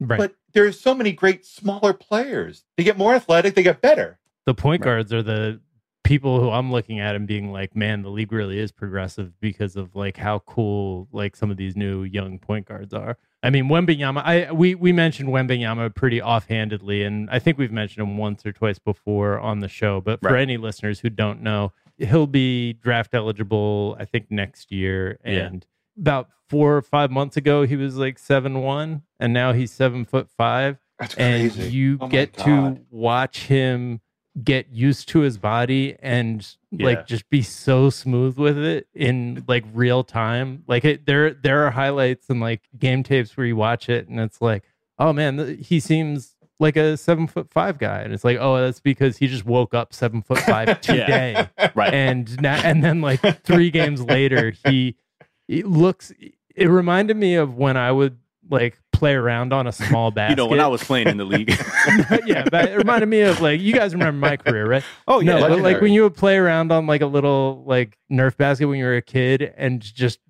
[0.00, 0.18] Right.
[0.18, 2.64] but there's so many great smaller players.
[2.76, 4.86] They get more athletic they get better the point Right.
[4.92, 5.60] guards are the
[6.04, 9.76] people who I'm looking at and being like, man, the league really is progressive because
[9.76, 13.16] of like how cool like some of these new young point guards are.
[13.44, 18.06] I mean, Wembanyama, I we we mentioned Wembanyama pretty offhandedly, and I think we've mentioned
[18.06, 20.00] him once or twice before on the show.
[20.00, 20.42] But for Right.
[20.42, 25.18] any listeners who don't know, he'll be draft eligible, I think, next year.
[25.24, 25.32] Yeah.
[25.46, 25.66] And
[25.98, 30.04] about four or five months ago, he was like seven one, and now he's seven
[30.04, 31.62] foot five that's crazy.
[31.64, 34.00] and you Oh get to watch him
[34.42, 36.86] get used to his body and Yeah.
[36.86, 41.66] like just be so smooth with it in like real time like it there there
[41.66, 44.62] are highlights and like game tapes where you watch it and it's like
[44.98, 48.80] oh man he seems like a seven foot five guy and it's like oh that's
[48.80, 51.92] because he just woke up seven foot five today right.
[51.92, 54.94] and now, and then like three games later he,
[55.46, 56.10] he looks
[56.54, 58.16] it reminded me of when i would
[58.48, 61.24] like play around on a small basket you know, when I was playing in the
[61.24, 61.48] league.
[62.24, 64.84] yeah, but it reminded me of like you guys remember my career, right?
[65.08, 68.36] oh no, but like when you would play around on like a little like Nerf
[68.36, 70.20] basket when you were a kid, and just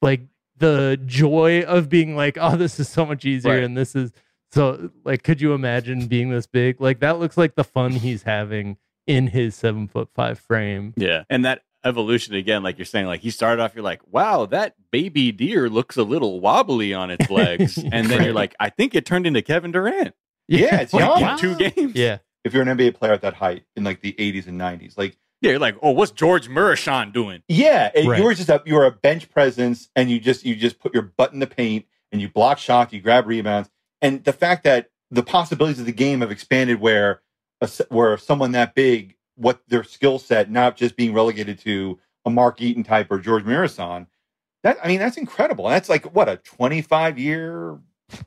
[0.00, 0.20] like
[0.58, 3.64] the joy of being like, oh, this is so much easier, Right.
[3.64, 4.12] and this is
[4.52, 6.80] so like, could you imagine being this big?
[6.80, 8.76] Like that looks like the fun he's having
[9.08, 10.94] in his seven foot five frame.
[10.96, 11.24] Yeah.
[11.28, 14.76] And that evolution again, like you're saying, like he started off, you're like, wow, that
[14.92, 17.78] baby deer looks a little wobbly on its legs.
[17.92, 20.14] And then you're like, I think it turned into Kevin Durant
[20.48, 21.30] Yeah, it's like, young.
[21.32, 21.94] in two games.
[21.94, 24.96] Yeah, if you're an NBA player at that height in like the 80s and 90s.
[24.98, 25.50] Like, Yeah.
[25.50, 27.42] You're like, oh, what's George Muresan doing?
[27.48, 28.18] yeah, and Right.
[28.18, 30.92] you were just a you were a bench presence, and you just you just put
[30.94, 33.70] your butt in the paint, and you block shots, you grab rebounds,
[34.02, 37.20] and the fact that the possibilities of the game have expanded, where
[37.60, 41.98] a, s- where someone that big, what their skill set, not just being relegated to
[42.24, 44.06] a Mark Eaton type or George Muresan.
[44.62, 45.68] That I mean, that's incredible.
[45.68, 47.78] That's like what a 25 year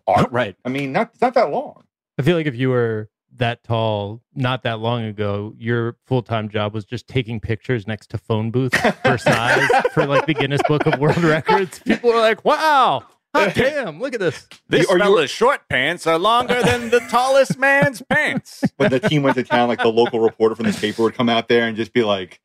[0.07, 0.27] arc.
[0.31, 0.55] Right.
[0.65, 1.83] I mean, not not that long.
[2.17, 6.49] I feel like if you were that tall not that long ago, your full time
[6.49, 10.61] job was just taking pictures next to phone booths for size for like the Guinness
[10.67, 11.79] Book of World Records.
[11.79, 14.47] People are like, wow, hot damn, look at this.
[14.69, 18.63] This Or you- fella's short pants are longer than the tallest man's pants.
[18.77, 21.29] when the team went to town, like the local reporter from the paper would come
[21.29, 22.39] out there and just be like,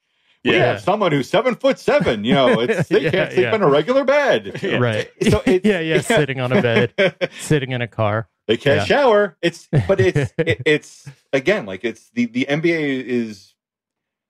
[0.44, 0.66] "We Yeah.
[0.72, 2.24] have someone who's seven foot seven.
[2.24, 3.54] You know, it's, they Yeah, can't sleep yeah.
[3.54, 4.58] in a regular bed.
[4.62, 4.76] Yeah.
[4.78, 5.10] Right.
[5.30, 8.28] So it's, yeah, yeah, sitting on a bed, sitting in a car.
[8.46, 8.84] they can't Yeah.
[8.84, 9.36] shower.
[9.42, 13.54] It's but it's it, it's again like it's the the NBA is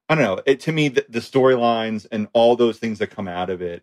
[0.08, 0.40] I don't know.
[0.46, 3.82] It to me the, the storylines and all those things that come out of it.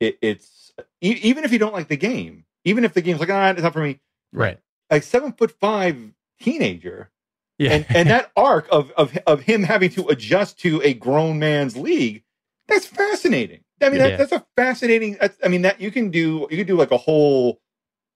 [0.00, 3.30] It, it's e- even if you don't like the game, even if the game's like
[3.30, 4.00] ah, it's not for me.
[4.32, 4.58] Right.
[4.90, 5.96] A seven foot five
[6.40, 7.10] teenager
[7.58, 7.72] Yeah.
[7.72, 11.76] and and that arc of of of him having to adjust to a grown man's
[11.76, 12.22] league
[12.68, 16.46] that's fascinating i mean that, that's a fascinating that's, i mean that you can do
[16.50, 17.60] you can do like a whole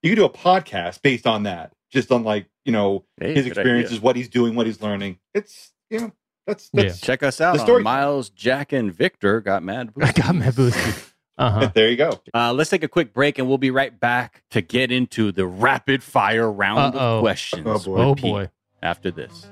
[0.02, 3.44] you can do a podcast based on that just on like you know Hey, his
[3.46, 6.12] good experiences what he's doing what he's learning it's you know
[6.46, 6.90] that's Yeah.
[6.90, 9.90] Check us out The story- on Miles, Jack, and Victor got mad.
[10.02, 10.94] I got mad boosted.
[11.38, 11.70] Uh huh.
[11.74, 14.60] there you go Uh, let's take a quick break and we'll be right back to
[14.60, 17.18] get into the rapid fire round Uh-oh.
[17.18, 17.64] of questions.
[17.64, 17.96] Oh, boy.
[18.00, 18.50] Oh boy.
[18.82, 19.46] After this.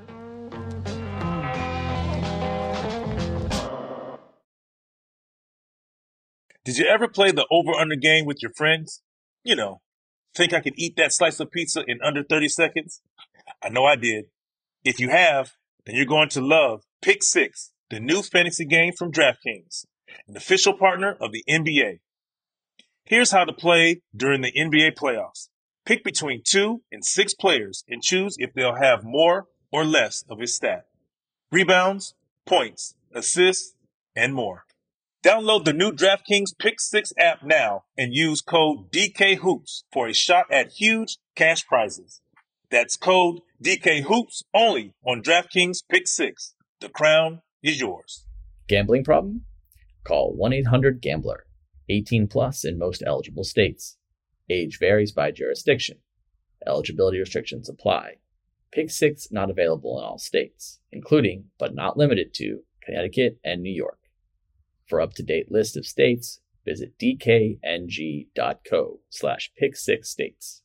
[6.63, 9.01] Did you ever play the over under game with your friends?
[9.43, 9.81] You know,
[10.35, 13.01] think I could eat that slice of pizza in under 30 seconds?
[13.63, 14.25] I know I did.
[14.83, 15.53] If you have,
[15.85, 19.85] then you're going to love Pick Six, the new fantasy game from DraftKings,
[20.27, 21.99] an official partner of the NBA.
[23.05, 25.49] Here's how to play during the NBA playoffs.
[25.85, 30.39] Pick between two and six players and choose if they'll have more or less of
[30.39, 30.85] his stat.
[31.51, 32.13] Rebounds,
[32.45, 33.73] points, assists,
[34.15, 34.65] and more.
[35.23, 40.45] Download the new DraftKings Pick 6 app now and use code DKHOOPS for a shot
[40.51, 42.21] at huge cash prizes.
[42.71, 46.55] That's code DKHOOPS only on DraftKings Pick 6.
[46.79, 48.25] The crown is yours.
[48.67, 49.45] Gambling problem?
[50.03, 51.45] Call 1 800 Gambler.
[51.89, 53.97] 18 plus in most eligible states.
[54.51, 55.97] Age varies by jurisdiction.
[56.67, 58.17] Eligibility restrictions apply.
[58.71, 63.73] Pick 6 not available in all states, including, but not limited to, Connecticut and New
[63.73, 63.99] York.
[64.87, 70.61] For up-to-date list of states, visit dkng.co slash pick6states.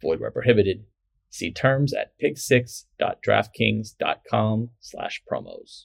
[0.00, 0.84] Void where prohibited.
[1.28, 5.84] See terms at pick6.draftkings.com slash promos.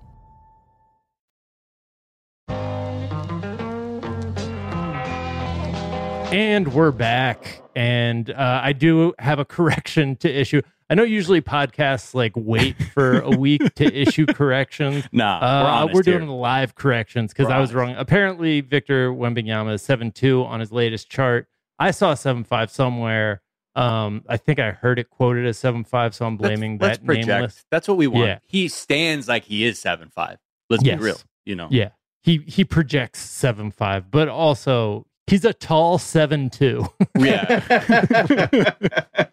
[6.31, 7.61] And we're back.
[7.75, 10.61] And uh, I do have a correction to issue.
[10.89, 15.05] I know usually podcasts like wait for a week to issue corrections.
[15.11, 16.29] Nah, we're Uh, we're doing here.
[16.29, 17.95] live corrections because I was wrong.
[17.97, 21.47] Apparently, Victor Wembanyama is 7 2 on his latest chart.
[21.79, 23.41] I saw 7 5 somewhere.
[23.75, 27.07] Um, I think I heard it quoted as 7 5, so I'm blaming let's, that
[27.07, 27.65] let's nameless.
[27.71, 28.27] That's what we want.
[28.27, 28.39] Yeah.
[28.47, 30.37] He stands like he is seven five.
[30.69, 30.97] Let's Yes.
[30.99, 31.17] be real.
[31.45, 31.67] You know.
[31.71, 31.89] Yeah.
[32.21, 36.85] He he projects 7 5, but also he's a tall 7 2.
[37.17, 37.59] Yeah.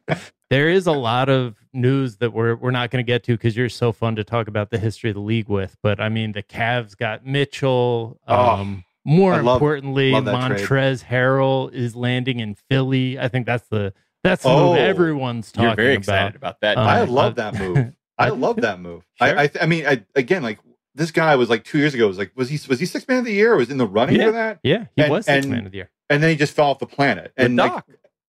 [0.50, 3.56] there is a lot of news that we're we're not going to get to because
[3.56, 5.76] you're so fun to talk about the history of the league with.
[5.82, 8.18] But I mean, the Cavs got Mitchell.
[8.26, 10.60] Oh, Um, more love- importantly, love that trade.
[10.66, 13.18] Montrezl Harrell is landing in Philly.
[13.18, 13.92] I think that's the
[14.24, 15.98] that's the Oh, move everyone's talking You're very about.
[15.98, 16.76] excited about that.
[16.78, 17.92] Um, I love uh, that move.
[18.18, 19.04] I love that move.
[19.14, 19.28] Sure.
[19.38, 20.58] I, I, th- I mean, I, again, like
[20.98, 22.06] this guy was like two years ago.
[22.06, 23.54] Was like, was he was he six man of the year?
[23.54, 24.26] or Was in the running Yeah.
[24.26, 24.58] for that?
[24.62, 25.90] Yeah, he And- was six and- man of the year.
[26.10, 27.32] And then he just fell off the planet.
[27.36, 27.86] With And like, Doc.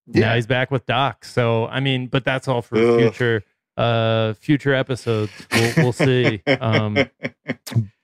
[0.08, 1.24] Now yeah, he's back with Doc.
[1.26, 3.00] So I mean, but that's all for Ugh.
[3.02, 3.44] future
[3.78, 5.32] uh future episodes.
[5.52, 6.42] We'll, we'll see.
[6.62, 6.96] Um,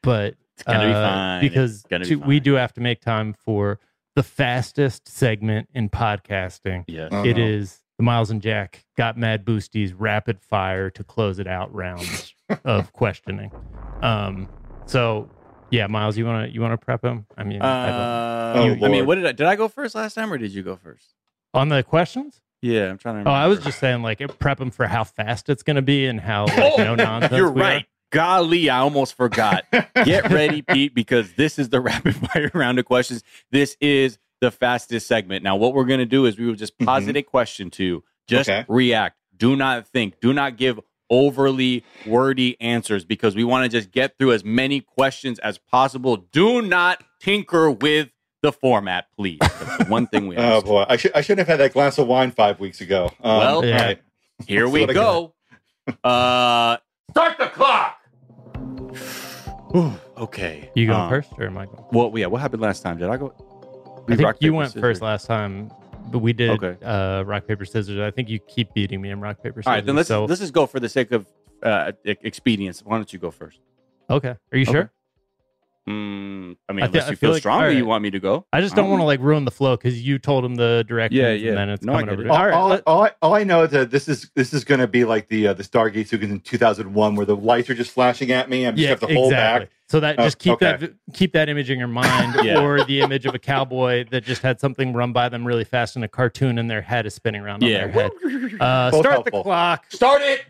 [0.03, 1.41] but It's gonna be uh, fine.
[1.41, 3.80] because It's gonna be to- we do have to make time for
[4.16, 6.86] the fastest segment in podcasting.
[6.88, 7.09] Yeah.
[7.11, 7.24] Uh-huh.
[7.26, 11.74] It is the Miles and Jack got mad boosties rapid fire to close it out
[11.74, 12.34] rounds
[12.64, 13.52] of questioning.
[14.02, 14.48] Um,
[14.86, 15.30] so
[15.72, 17.26] yeah, Miles, you wanna you wanna prep him?
[17.38, 19.96] I mean, I don't- Uh, Oh, I mean, what did I did I go first
[19.96, 21.14] last time or did you go first?
[21.54, 22.41] on the questions.
[22.62, 23.30] Yeah, I'm trying to.
[23.30, 26.06] Oh, I was just saying, like, prep him for how fast it's going to be
[26.08, 27.32] and how like, no nonsense.
[27.34, 27.64] You're we are.
[27.64, 27.86] right.
[28.12, 29.66] Golly, I almost forgot.
[30.04, 33.24] Get ready, Pete, because this is the rapid fire round of questions.
[33.52, 35.43] This is the fastest segment.
[35.43, 38.04] Now, what we're going to do is we will just posit a question to you.
[38.28, 38.66] Just Okay.
[38.68, 39.18] react.
[39.38, 40.20] Do not think.
[40.20, 40.80] Do not give
[41.10, 46.18] overly wordy answers because we want to just get through as many questions as possible.
[46.18, 48.10] Do not tinker with
[48.41, 49.39] the format, please.
[49.41, 51.97] That's the one thing we oh boy, I should I should have had that glass
[51.97, 53.12] of wine five weeks ago.
[53.24, 53.84] Um, Well, Yeah.
[53.86, 54.01] right.
[54.47, 55.34] Here we go.
[56.03, 56.78] Uh,
[57.12, 57.97] start the clock.
[60.18, 60.70] okay.
[60.76, 61.84] You going Um, first or am I going?
[61.91, 62.28] Well, yeah.
[62.28, 62.97] What happened last time?
[62.97, 63.34] Did I go?
[64.08, 64.82] I think you went scissors?
[64.82, 65.72] first last time,
[66.12, 66.78] but we did Okay.
[66.86, 67.99] uh, rock paper scissors.
[67.99, 69.68] I think you keep beating me in rock paper scissors.
[69.68, 71.26] All right, then let's so, let's just go for the sake of
[71.64, 72.82] uh, expedience.
[72.84, 73.60] Why don't you go first?
[74.10, 74.36] okay.
[74.51, 74.72] Are you Okay.
[74.72, 74.91] sure?
[75.88, 78.02] Mm, I mean, I thi- unless I you feel feel like- stronger, all you want
[78.02, 78.48] me to go?
[78.52, 80.84] I just don't Um, want to like ruin the flow because you told him the
[80.88, 81.20] directions.
[81.22, 81.50] Yeah, yeah.
[81.50, 82.48] And then it's No, I coming get over.
[82.50, 82.54] it.
[82.54, 82.82] All, all right.
[82.88, 85.06] all, all I, all I know is that this is this is going to be
[85.06, 88.50] like the uh, the Stargate sequence in 2001, where the lights are just flashing at
[88.50, 88.66] me.
[88.66, 89.66] I'm just yeah, have to hold exactly.
[89.68, 89.72] back.
[89.88, 90.78] So that Oh, just keep okay.
[90.78, 92.64] that keep that image in your mind, Yeah.
[92.64, 95.96] or the image of a cowboy that just had something run by them really fast
[95.96, 98.12] in a cartoon, and their head is spinning around on their head.
[98.60, 99.86] Uh, Both start the clock.
[99.90, 100.46] Start it.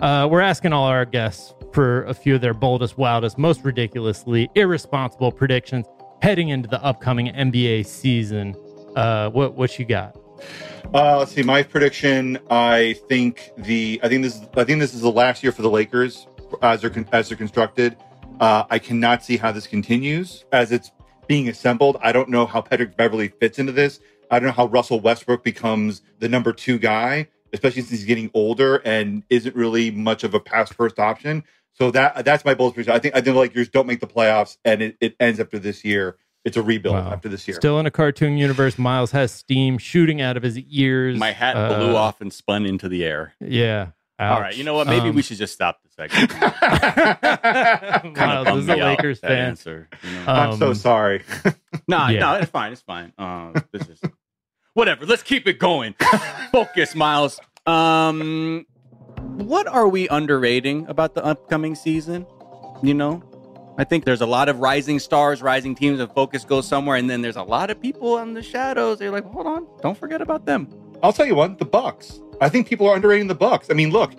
[0.00, 4.50] Uh, we're asking all our guests for a few of their boldest, wildest, most ridiculously
[4.54, 5.86] irresponsible predictions
[6.22, 8.54] heading into the upcoming NBA season.
[8.94, 10.16] Uh, what what you got?
[10.94, 11.42] Uh, let's see.
[11.42, 12.38] My prediction.
[12.50, 14.00] I think the.
[14.02, 14.36] I think this.
[14.36, 16.26] Is, I think this is the last year for the Lakers
[16.60, 17.96] as they're as they're constructed.
[18.40, 20.90] Uh, I cannot see how this continues as it's
[21.26, 21.96] being assembled.
[22.02, 24.00] I don't know how Patrick Beverley fits into this.
[24.30, 28.30] I don't know how Russell Westbrook becomes the number two guy, especially since he's getting
[28.34, 31.44] older and isn't really much of a pass first option.
[31.74, 32.94] So that that's my bold prediction.
[32.94, 35.58] I think I think the Lakers don't make the playoffs, and it, it ends after
[35.58, 36.16] this year.
[36.44, 37.12] It's a rebuild Wow.
[37.12, 37.54] after this year.
[37.56, 41.16] Still in a cartoon universe, Miles has steam shooting out of his ears.
[41.18, 43.34] My hat Uh, blew off and spun into the air.
[43.40, 43.88] Yeah.
[44.18, 44.86] All right, you know what?
[44.86, 46.32] Maybe Um, we should just stop the segment.
[47.22, 49.48] Miles Kinda is a me out, Lakers that fan.
[49.48, 50.24] Answer, you know?
[50.32, 51.22] I'm so Um, sorry.
[51.88, 52.20] No, Yeah.
[52.20, 52.72] no, it's fine.
[52.72, 53.12] It's fine.
[53.18, 54.00] Uh, this is
[54.74, 55.06] whatever.
[55.06, 55.94] Let's keep it going.
[56.52, 57.40] Focus, Miles.
[57.66, 58.66] Um,
[59.34, 62.26] what are we underrating about the upcoming season?
[62.82, 63.22] You know,
[63.78, 67.08] I think there's a lot of rising stars, rising teams, and focus goes somewhere, and
[67.08, 68.98] then there's a lot of people in the shadows.
[68.98, 70.68] They're like, hold on, don't forget about them.
[71.02, 72.20] I'll tell you one, the Bucks.
[72.40, 73.70] I think people are underrating the Bucks.
[73.70, 74.12] I mean, look,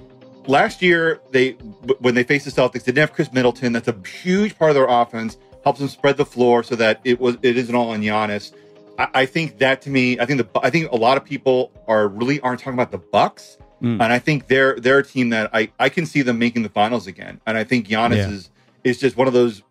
[0.47, 1.51] last year they
[1.99, 3.73] when they faced the Celtics, they didn't have Khris Middleton.
[3.73, 5.37] That's a huge part of their offense.
[5.63, 8.53] Helps them spread the floor so that it was it isn't all on Giannis.
[8.97, 11.71] I, I think that to me, I think the I think a lot of people
[11.87, 14.01] are really aren't talking about the Bucks, Mm.
[14.01, 16.69] and I think they're they're a team that I I can see them making the
[16.69, 17.41] finals again.
[17.45, 18.29] And I think Giannis Yeah.
[18.29, 18.49] is
[18.83, 19.61] is just one of those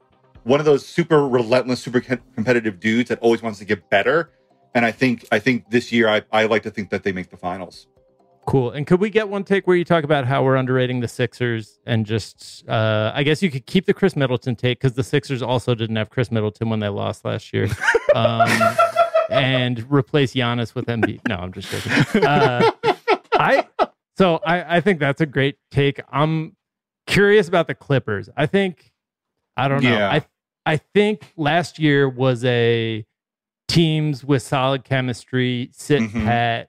[0.45, 4.31] one of those super relentless, super competitive dudes that always wants to get better.
[4.75, 7.31] And I think I think this year I, I like to think that they make
[7.31, 7.87] the finals.
[8.45, 8.73] Cool.
[8.73, 11.79] And could we get one take where you talk about how we're underrating the Sixers
[11.87, 15.43] and just, uh, I guess you could keep the Khris Middleton take because the Sixers
[15.43, 17.69] also didn't have Khris Middleton when they lost last year.
[18.17, 18.47] Um,
[19.31, 21.21] and replace Giannis with Embiid.
[21.27, 22.25] No, I'm just joking.
[22.27, 22.71] Uh,
[23.33, 23.67] I
[24.17, 26.01] so I, I think that's a great take.
[26.11, 26.57] I'm
[27.07, 28.29] curious about the Clippers.
[28.37, 28.93] I think
[29.57, 29.91] I don't know.
[29.91, 30.11] Yeah.
[30.11, 30.25] I
[30.65, 33.05] I think last year was a
[33.69, 36.25] teams with solid chemistry, sit Mhm.
[36.25, 36.69] pat.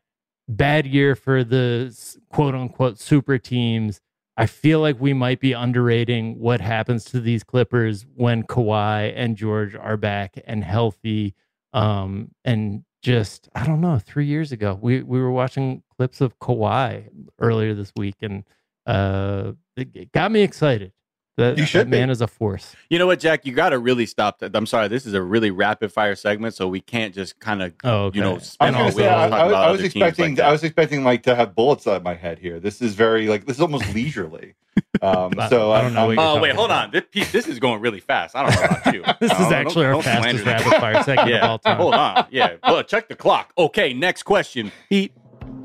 [0.50, 1.96] Bad year for the
[2.30, 4.02] quote unquote super teams.
[4.36, 9.38] I feel like we might be underrating what happens to these Clippers when Kawhi and
[9.38, 11.36] George are back and healthy.
[11.72, 14.00] Um, and just I don't know.
[14.00, 17.08] Three years ago, we we were watching clips of Kawhi
[17.39, 18.43] earlier this week, and
[18.86, 20.91] uh, it, it got me excited.
[21.38, 21.97] That, You that should be.
[21.97, 22.76] man is a force.
[22.91, 23.43] You know what, Jack?
[23.45, 24.56] You got to really stop that.
[24.56, 24.88] I'm sorry.
[24.88, 28.18] This is a really rapid fire segment, so we can't just kind of Oh, okay.
[28.20, 30.36] you know I spin was, our gonna say, wheels I, I was, I was expecting
[30.36, 30.43] like.
[30.45, 32.60] I was expecting like to have bullets out of my head here.
[32.60, 34.54] This is very like this is almost leisurely.
[35.01, 36.86] Um, so I don't know what you're Oh wait, hold about.
[36.86, 36.91] on.
[36.91, 38.36] This piece, this is going really fast.
[38.36, 39.04] I don't know about you.
[39.20, 41.78] This is don't- actually our don't fastest rapid fire segment of Yeah, all time.
[41.78, 42.28] hold on.
[42.30, 43.54] Yeah, well, check the clock.
[43.58, 44.72] Okay, next question.
[44.88, 45.14] Pete,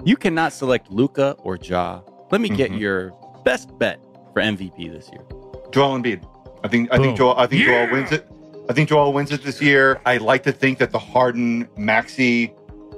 [0.04, 2.00] you cannot select Luka or Ja.
[2.30, 2.78] Let me get Mhm.
[2.80, 3.12] your
[3.44, 3.98] best bet
[4.32, 5.22] for MVP this year.
[5.72, 6.20] Joel Embiid.
[6.64, 7.06] I think I Boom.
[7.06, 8.26] think Joel I think Joel wins it.
[8.68, 10.00] I think Joel wins it this year.
[10.04, 12.52] I like to think that the Harden Maxey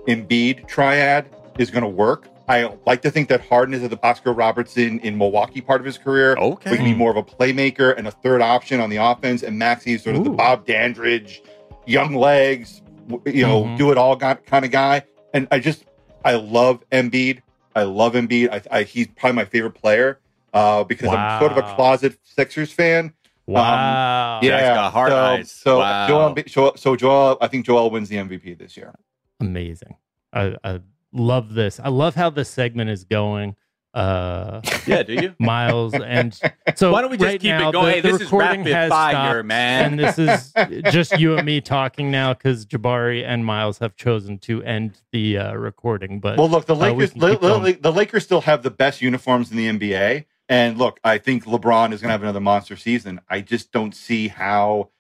[0.09, 1.26] Embiid triad
[1.59, 2.26] is going to work.
[2.49, 5.85] I like to think that Harden is at the Oscar Robertson in Milwaukee part of
[5.85, 6.35] his career.
[6.37, 6.72] Okay.
[6.72, 9.45] We can be more of a playmaker and a third option on the offense.
[9.45, 11.43] And Maxey is sort of the Bob Dandridge,
[11.87, 12.83] young legs,
[13.26, 13.78] you know, Mhm.
[13.78, 15.03] do it all kind of guy.
[15.33, 15.85] And I just,
[16.25, 17.41] I love Embiid.
[17.75, 18.51] I love Embiid.
[18.51, 20.18] I, I, he's probably my favorite player
[20.53, 23.12] uh, because I'm sort of a closet Sixers fan.
[23.47, 24.41] Wow.
[24.43, 25.51] Yeah, got hard so, eyes.
[25.53, 26.07] So Wow.
[26.09, 28.95] Joel, so, so Joel, I think Joel wins the MVP this year.
[29.41, 29.97] Amazing.
[30.33, 30.81] I, I
[31.12, 31.81] love this.
[31.81, 33.57] I love how this segment is going.
[33.93, 35.34] Uh, Yeah, do you?
[35.41, 36.32] Miles and
[36.76, 37.72] so Why don't we just right keep it going?
[37.86, 39.84] The, Hey, the this is recording rapid has fire, stopped, man.
[39.93, 40.53] and this is
[40.93, 45.38] just you and me talking now because Jabari and Miles have chosen to end the
[45.38, 46.20] uh, recording.
[46.20, 47.62] But Well, look, the Uh, Lakers, can li- keep going.
[47.64, 50.26] li- the Lakers still have the best uniforms in the NBA.
[50.49, 53.20] And look, I think LeBron is going to have another monster season.
[53.28, 54.91] I just don't see how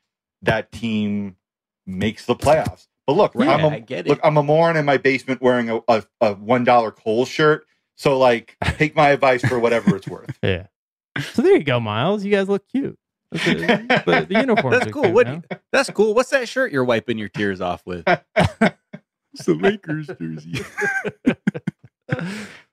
[0.42, 1.36] that team
[1.86, 2.86] makes the playoffs.
[3.06, 4.10] But look, Yeah, I'm a, I get it.
[4.10, 7.66] look, I'm a moron in my basement wearing a, a, a one dollar Kohl's shirt.
[8.00, 10.38] So, like, take my advice for whatever it's worth.
[10.42, 10.68] yeah.
[11.34, 12.24] So there you go, Miles.
[12.24, 12.98] You guys look cute.
[13.30, 14.78] That's the, the uniforms.
[14.78, 15.02] That's are cool.
[15.02, 15.26] cute, What?
[15.26, 15.44] man.
[15.70, 16.14] That's cool.
[16.14, 18.04] What's that shirt you're wiping your tears off with?
[18.36, 20.64] it's the Lakers jersey.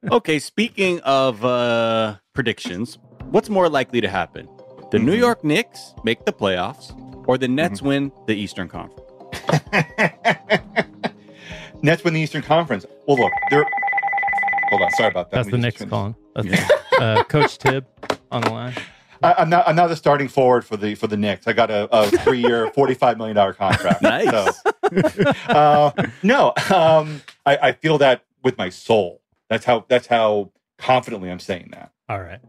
[0.10, 2.98] okay, speaking of uh, predictions,
[3.30, 4.48] what's more likely to happen?
[4.92, 5.20] The New Mhm.
[5.20, 6.96] York Knicks make the playoffs,
[7.28, 9.02] or the Nets win the Eastern Conference?
[11.82, 12.86] Nets win the Eastern Conference.
[13.06, 13.66] Well, look, they're.
[14.70, 15.38] Hold on, sorry about that.
[15.38, 16.16] That's the me Knicks just- calling.
[16.36, 17.86] That's uh, Coach Tibb
[18.32, 18.74] on the line.
[19.24, 19.68] I, I'm not.
[19.68, 21.48] I'm not the starting forward for the for the Knicks.
[21.48, 24.02] I got a, a three year, forty five million dollar contract.
[24.04, 24.30] Nice.
[24.30, 24.52] So,
[25.50, 25.92] uh,
[26.22, 29.22] no, um, I, I feel that with my soul.
[29.50, 29.86] That's how.
[29.90, 31.92] That's how confidently I'm saying that.
[32.10, 32.40] All right.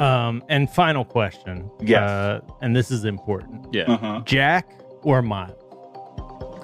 [0.00, 1.70] Um, and final question.
[1.80, 2.02] Yes.
[2.02, 3.72] Uh, and this is important.
[3.72, 3.84] Yeah.
[3.84, 4.20] Uh-huh.
[4.26, 4.68] Jack
[5.02, 5.56] or Miles?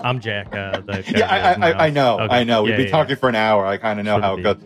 [0.03, 0.55] I'm Jack.
[0.55, 2.19] Uh, the Yeah, I, I, I, I know.
[2.19, 2.31] Miles.
[2.31, 2.63] I know.
[2.63, 3.65] We've Yeah, been yeah, talking for an hour.
[3.65, 4.41] I kind of know Should how be.
[4.43, 4.57] it goes.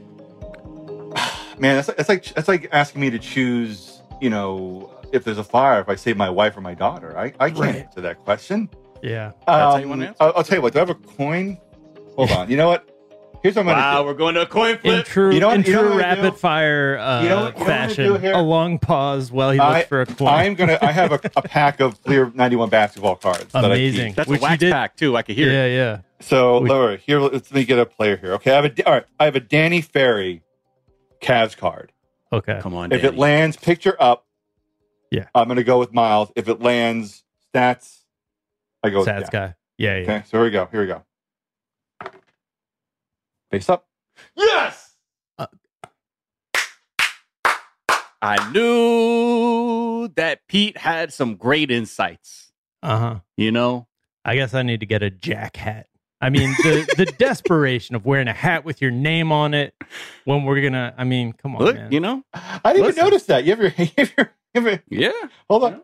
[1.61, 4.03] Man, that's, that's like that's like asking me to choose.
[4.21, 7.17] You know, if there's a fire, if I save my wife or my daughter.
[7.19, 7.75] I, I can't Right.
[7.77, 8.69] answer that question.
[9.03, 9.33] Yeah.
[9.47, 10.17] That's how you Um, wanna answer?
[10.21, 10.73] I'll, I'll tell you what.
[10.75, 11.59] Do I have a coin?
[12.17, 12.51] Hold on.
[12.51, 12.87] You know what?
[13.43, 14.07] Here's what I'm gonna Wow, do.
[14.09, 14.99] we're going to a coin flip.
[14.99, 16.23] In true, You know what- in you know true I do?
[16.23, 17.89] rapid fire uh, You know what- you know gonna
[18.19, 20.29] fashion, a long pause while he looks I- for a coin.
[20.29, 20.79] I'm gonna.
[20.83, 23.51] I have a, a pack of Fleer 91 basketball cards.
[23.53, 23.69] that I.
[23.69, 24.13] Amazing.
[24.13, 25.17] That's Which a you wax pack too.
[25.17, 25.99] I can hear yeah, yeah.
[26.21, 28.35] So, We- Laura, here, let me get a player here.
[28.35, 29.05] Okay, I have a all right.
[29.19, 30.43] I have a Danny Ferry
[31.21, 31.93] Cavs card.
[32.33, 32.59] Okay.
[32.63, 33.15] Come on, If Danny.
[33.15, 34.27] it lands picture up,
[35.11, 35.27] Yeah.
[35.35, 36.31] I'm gonna go with Miles.
[36.37, 38.05] If it lands stats,
[38.83, 39.55] I go with Stats guy.
[39.79, 40.03] Yeah, yeah.
[40.03, 40.67] Okay, so here we go.
[40.71, 41.03] Here we go.
[43.51, 43.87] Face up.
[44.37, 44.87] Yes.
[48.23, 52.53] I knew that Pete had some great insights.
[52.83, 53.19] Uh huh.
[53.37, 53.89] You know,
[54.25, 55.87] I guess I need to get a Jack hat.
[56.21, 59.75] I mean, the the desperation of wearing a hat with your name on it
[60.25, 60.95] when we're gonna.
[60.99, 61.93] I mean, come on, look, man.
[61.93, 62.99] you know, I didn't Listen.
[63.01, 63.45] even notice that.
[63.45, 63.73] You ever?
[63.79, 64.33] You ever?
[64.53, 65.13] You ever yeah.
[65.49, 65.83] hold on.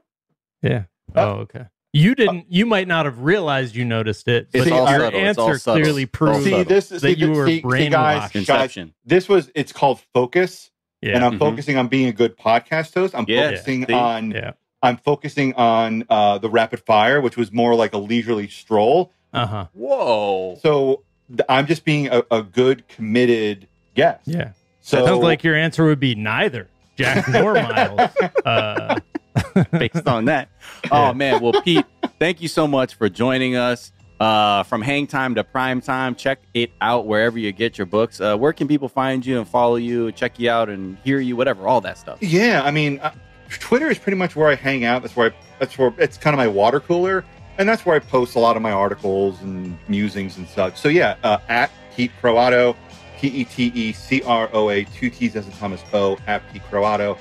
[0.62, 0.84] yeah.
[1.14, 1.64] Uh, Oh, okay.
[1.92, 2.46] You didn't.
[2.50, 5.20] You might not have realized you noticed it, but It's all your subtle.
[5.20, 6.88] Answer clearly It's all proves See this.
[6.90, 7.92] that see, you were see, see, guys, brainwashed.
[7.92, 8.34] guys.
[8.34, 8.94] Inception.
[9.06, 9.50] This was.
[9.54, 10.70] It's called focus,
[11.00, 11.14] Yeah.
[11.16, 11.38] and I'm Mhm.
[11.38, 13.14] focusing on being a good podcast host.
[13.14, 13.50] I'm Yeah.
[13.50, 13.92] focusing See?
[13.94, 14.32] on.
[14.32, 14.50] yeah.
[14.82, 19.10] I'm focusing on uh, the rapid fire, which was more like a leisurely stroll.
[19.32, 19.66] Uh huh.
[19.74, 20.58] Whoa.
[20.62, 24.26] So th- I'm just being a, a good, committed guest.
[24.26, 24.52] Yeah.
[24.80, 28.10] So Sounds like your answer would be neither Jack nor Miles.
[28.44, 29.00] Uh,
[29.72, 30.48] based on that.
[30.88, 31.84] Oh man, well Pete,
[32.20, 33.90] thank you so much for joining us.
[34.20, 38.20] Uh, from hang time to prime time, check it out wherever you get your books.
[38.20, 41.34] Uh, where can people find you and follow you, check you out, and hear you,
[41.34, 42.18] whatever, all that stuff.
[42.22, 43.12] Yeah, I mean, uh,
[43.50, 45.02] Twitter is pretty much where I hang out.
[45.02, 47.24] That's where I, that's where it's kind of my water cooler,
[47.58, 50.76] and that's where I post a lot of my articles and musings and such.
[50.76, 52.76] So yeah, uh, at Pete Croatto,
[53.18, 56.42] P E T E C R O A, two T's as in Thomas O at
[56.52, 57.18] Pete Croatto.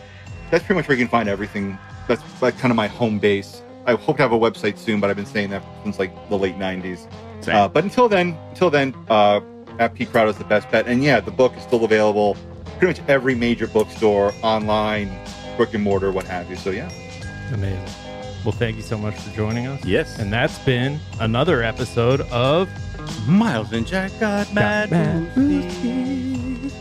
[0.52, 1.78] That's pretty much where you can find everything.
[2.08, 3.62] That's like kind of my home base.
[3.86, 6.38] I hope to have a website soon, but I've been saying that since like the
[6.38, 7.08] late '90s.
[7.48, 9.40] Uh, but until then, until then, uh,
[9.78, 10.88] at Pete Crowd is the best bet.
[10.88, 12.36] And yeah, the book is still available
[12.78, 15.12] pretty much every major bookstore, online,
[15.58, 16.56] brick and mortar, what have you.
[16.56, 16.90] So yeah,
[17.54, 18.05] amazing.
[18.46, 19.84] Well, thank you so much for joining us.
[19.84, 20.20] yes.
[20.20, 22.70] And that's been another episode of
[23.28, 24.92] Miles and Jack got mad.
[24.92, 26.72] Mad Boozy.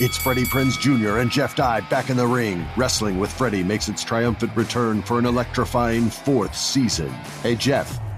[0.00, 1.18] It's Freddie Prinze Jr.
[1.18, 2.64] and Jeff Dye back in the ring.
[2.76, 7.08] Wrestling with Freddie makes its triumphant return for an electrifying fourth season.
[7.42, 7.98] Hey, Jeff,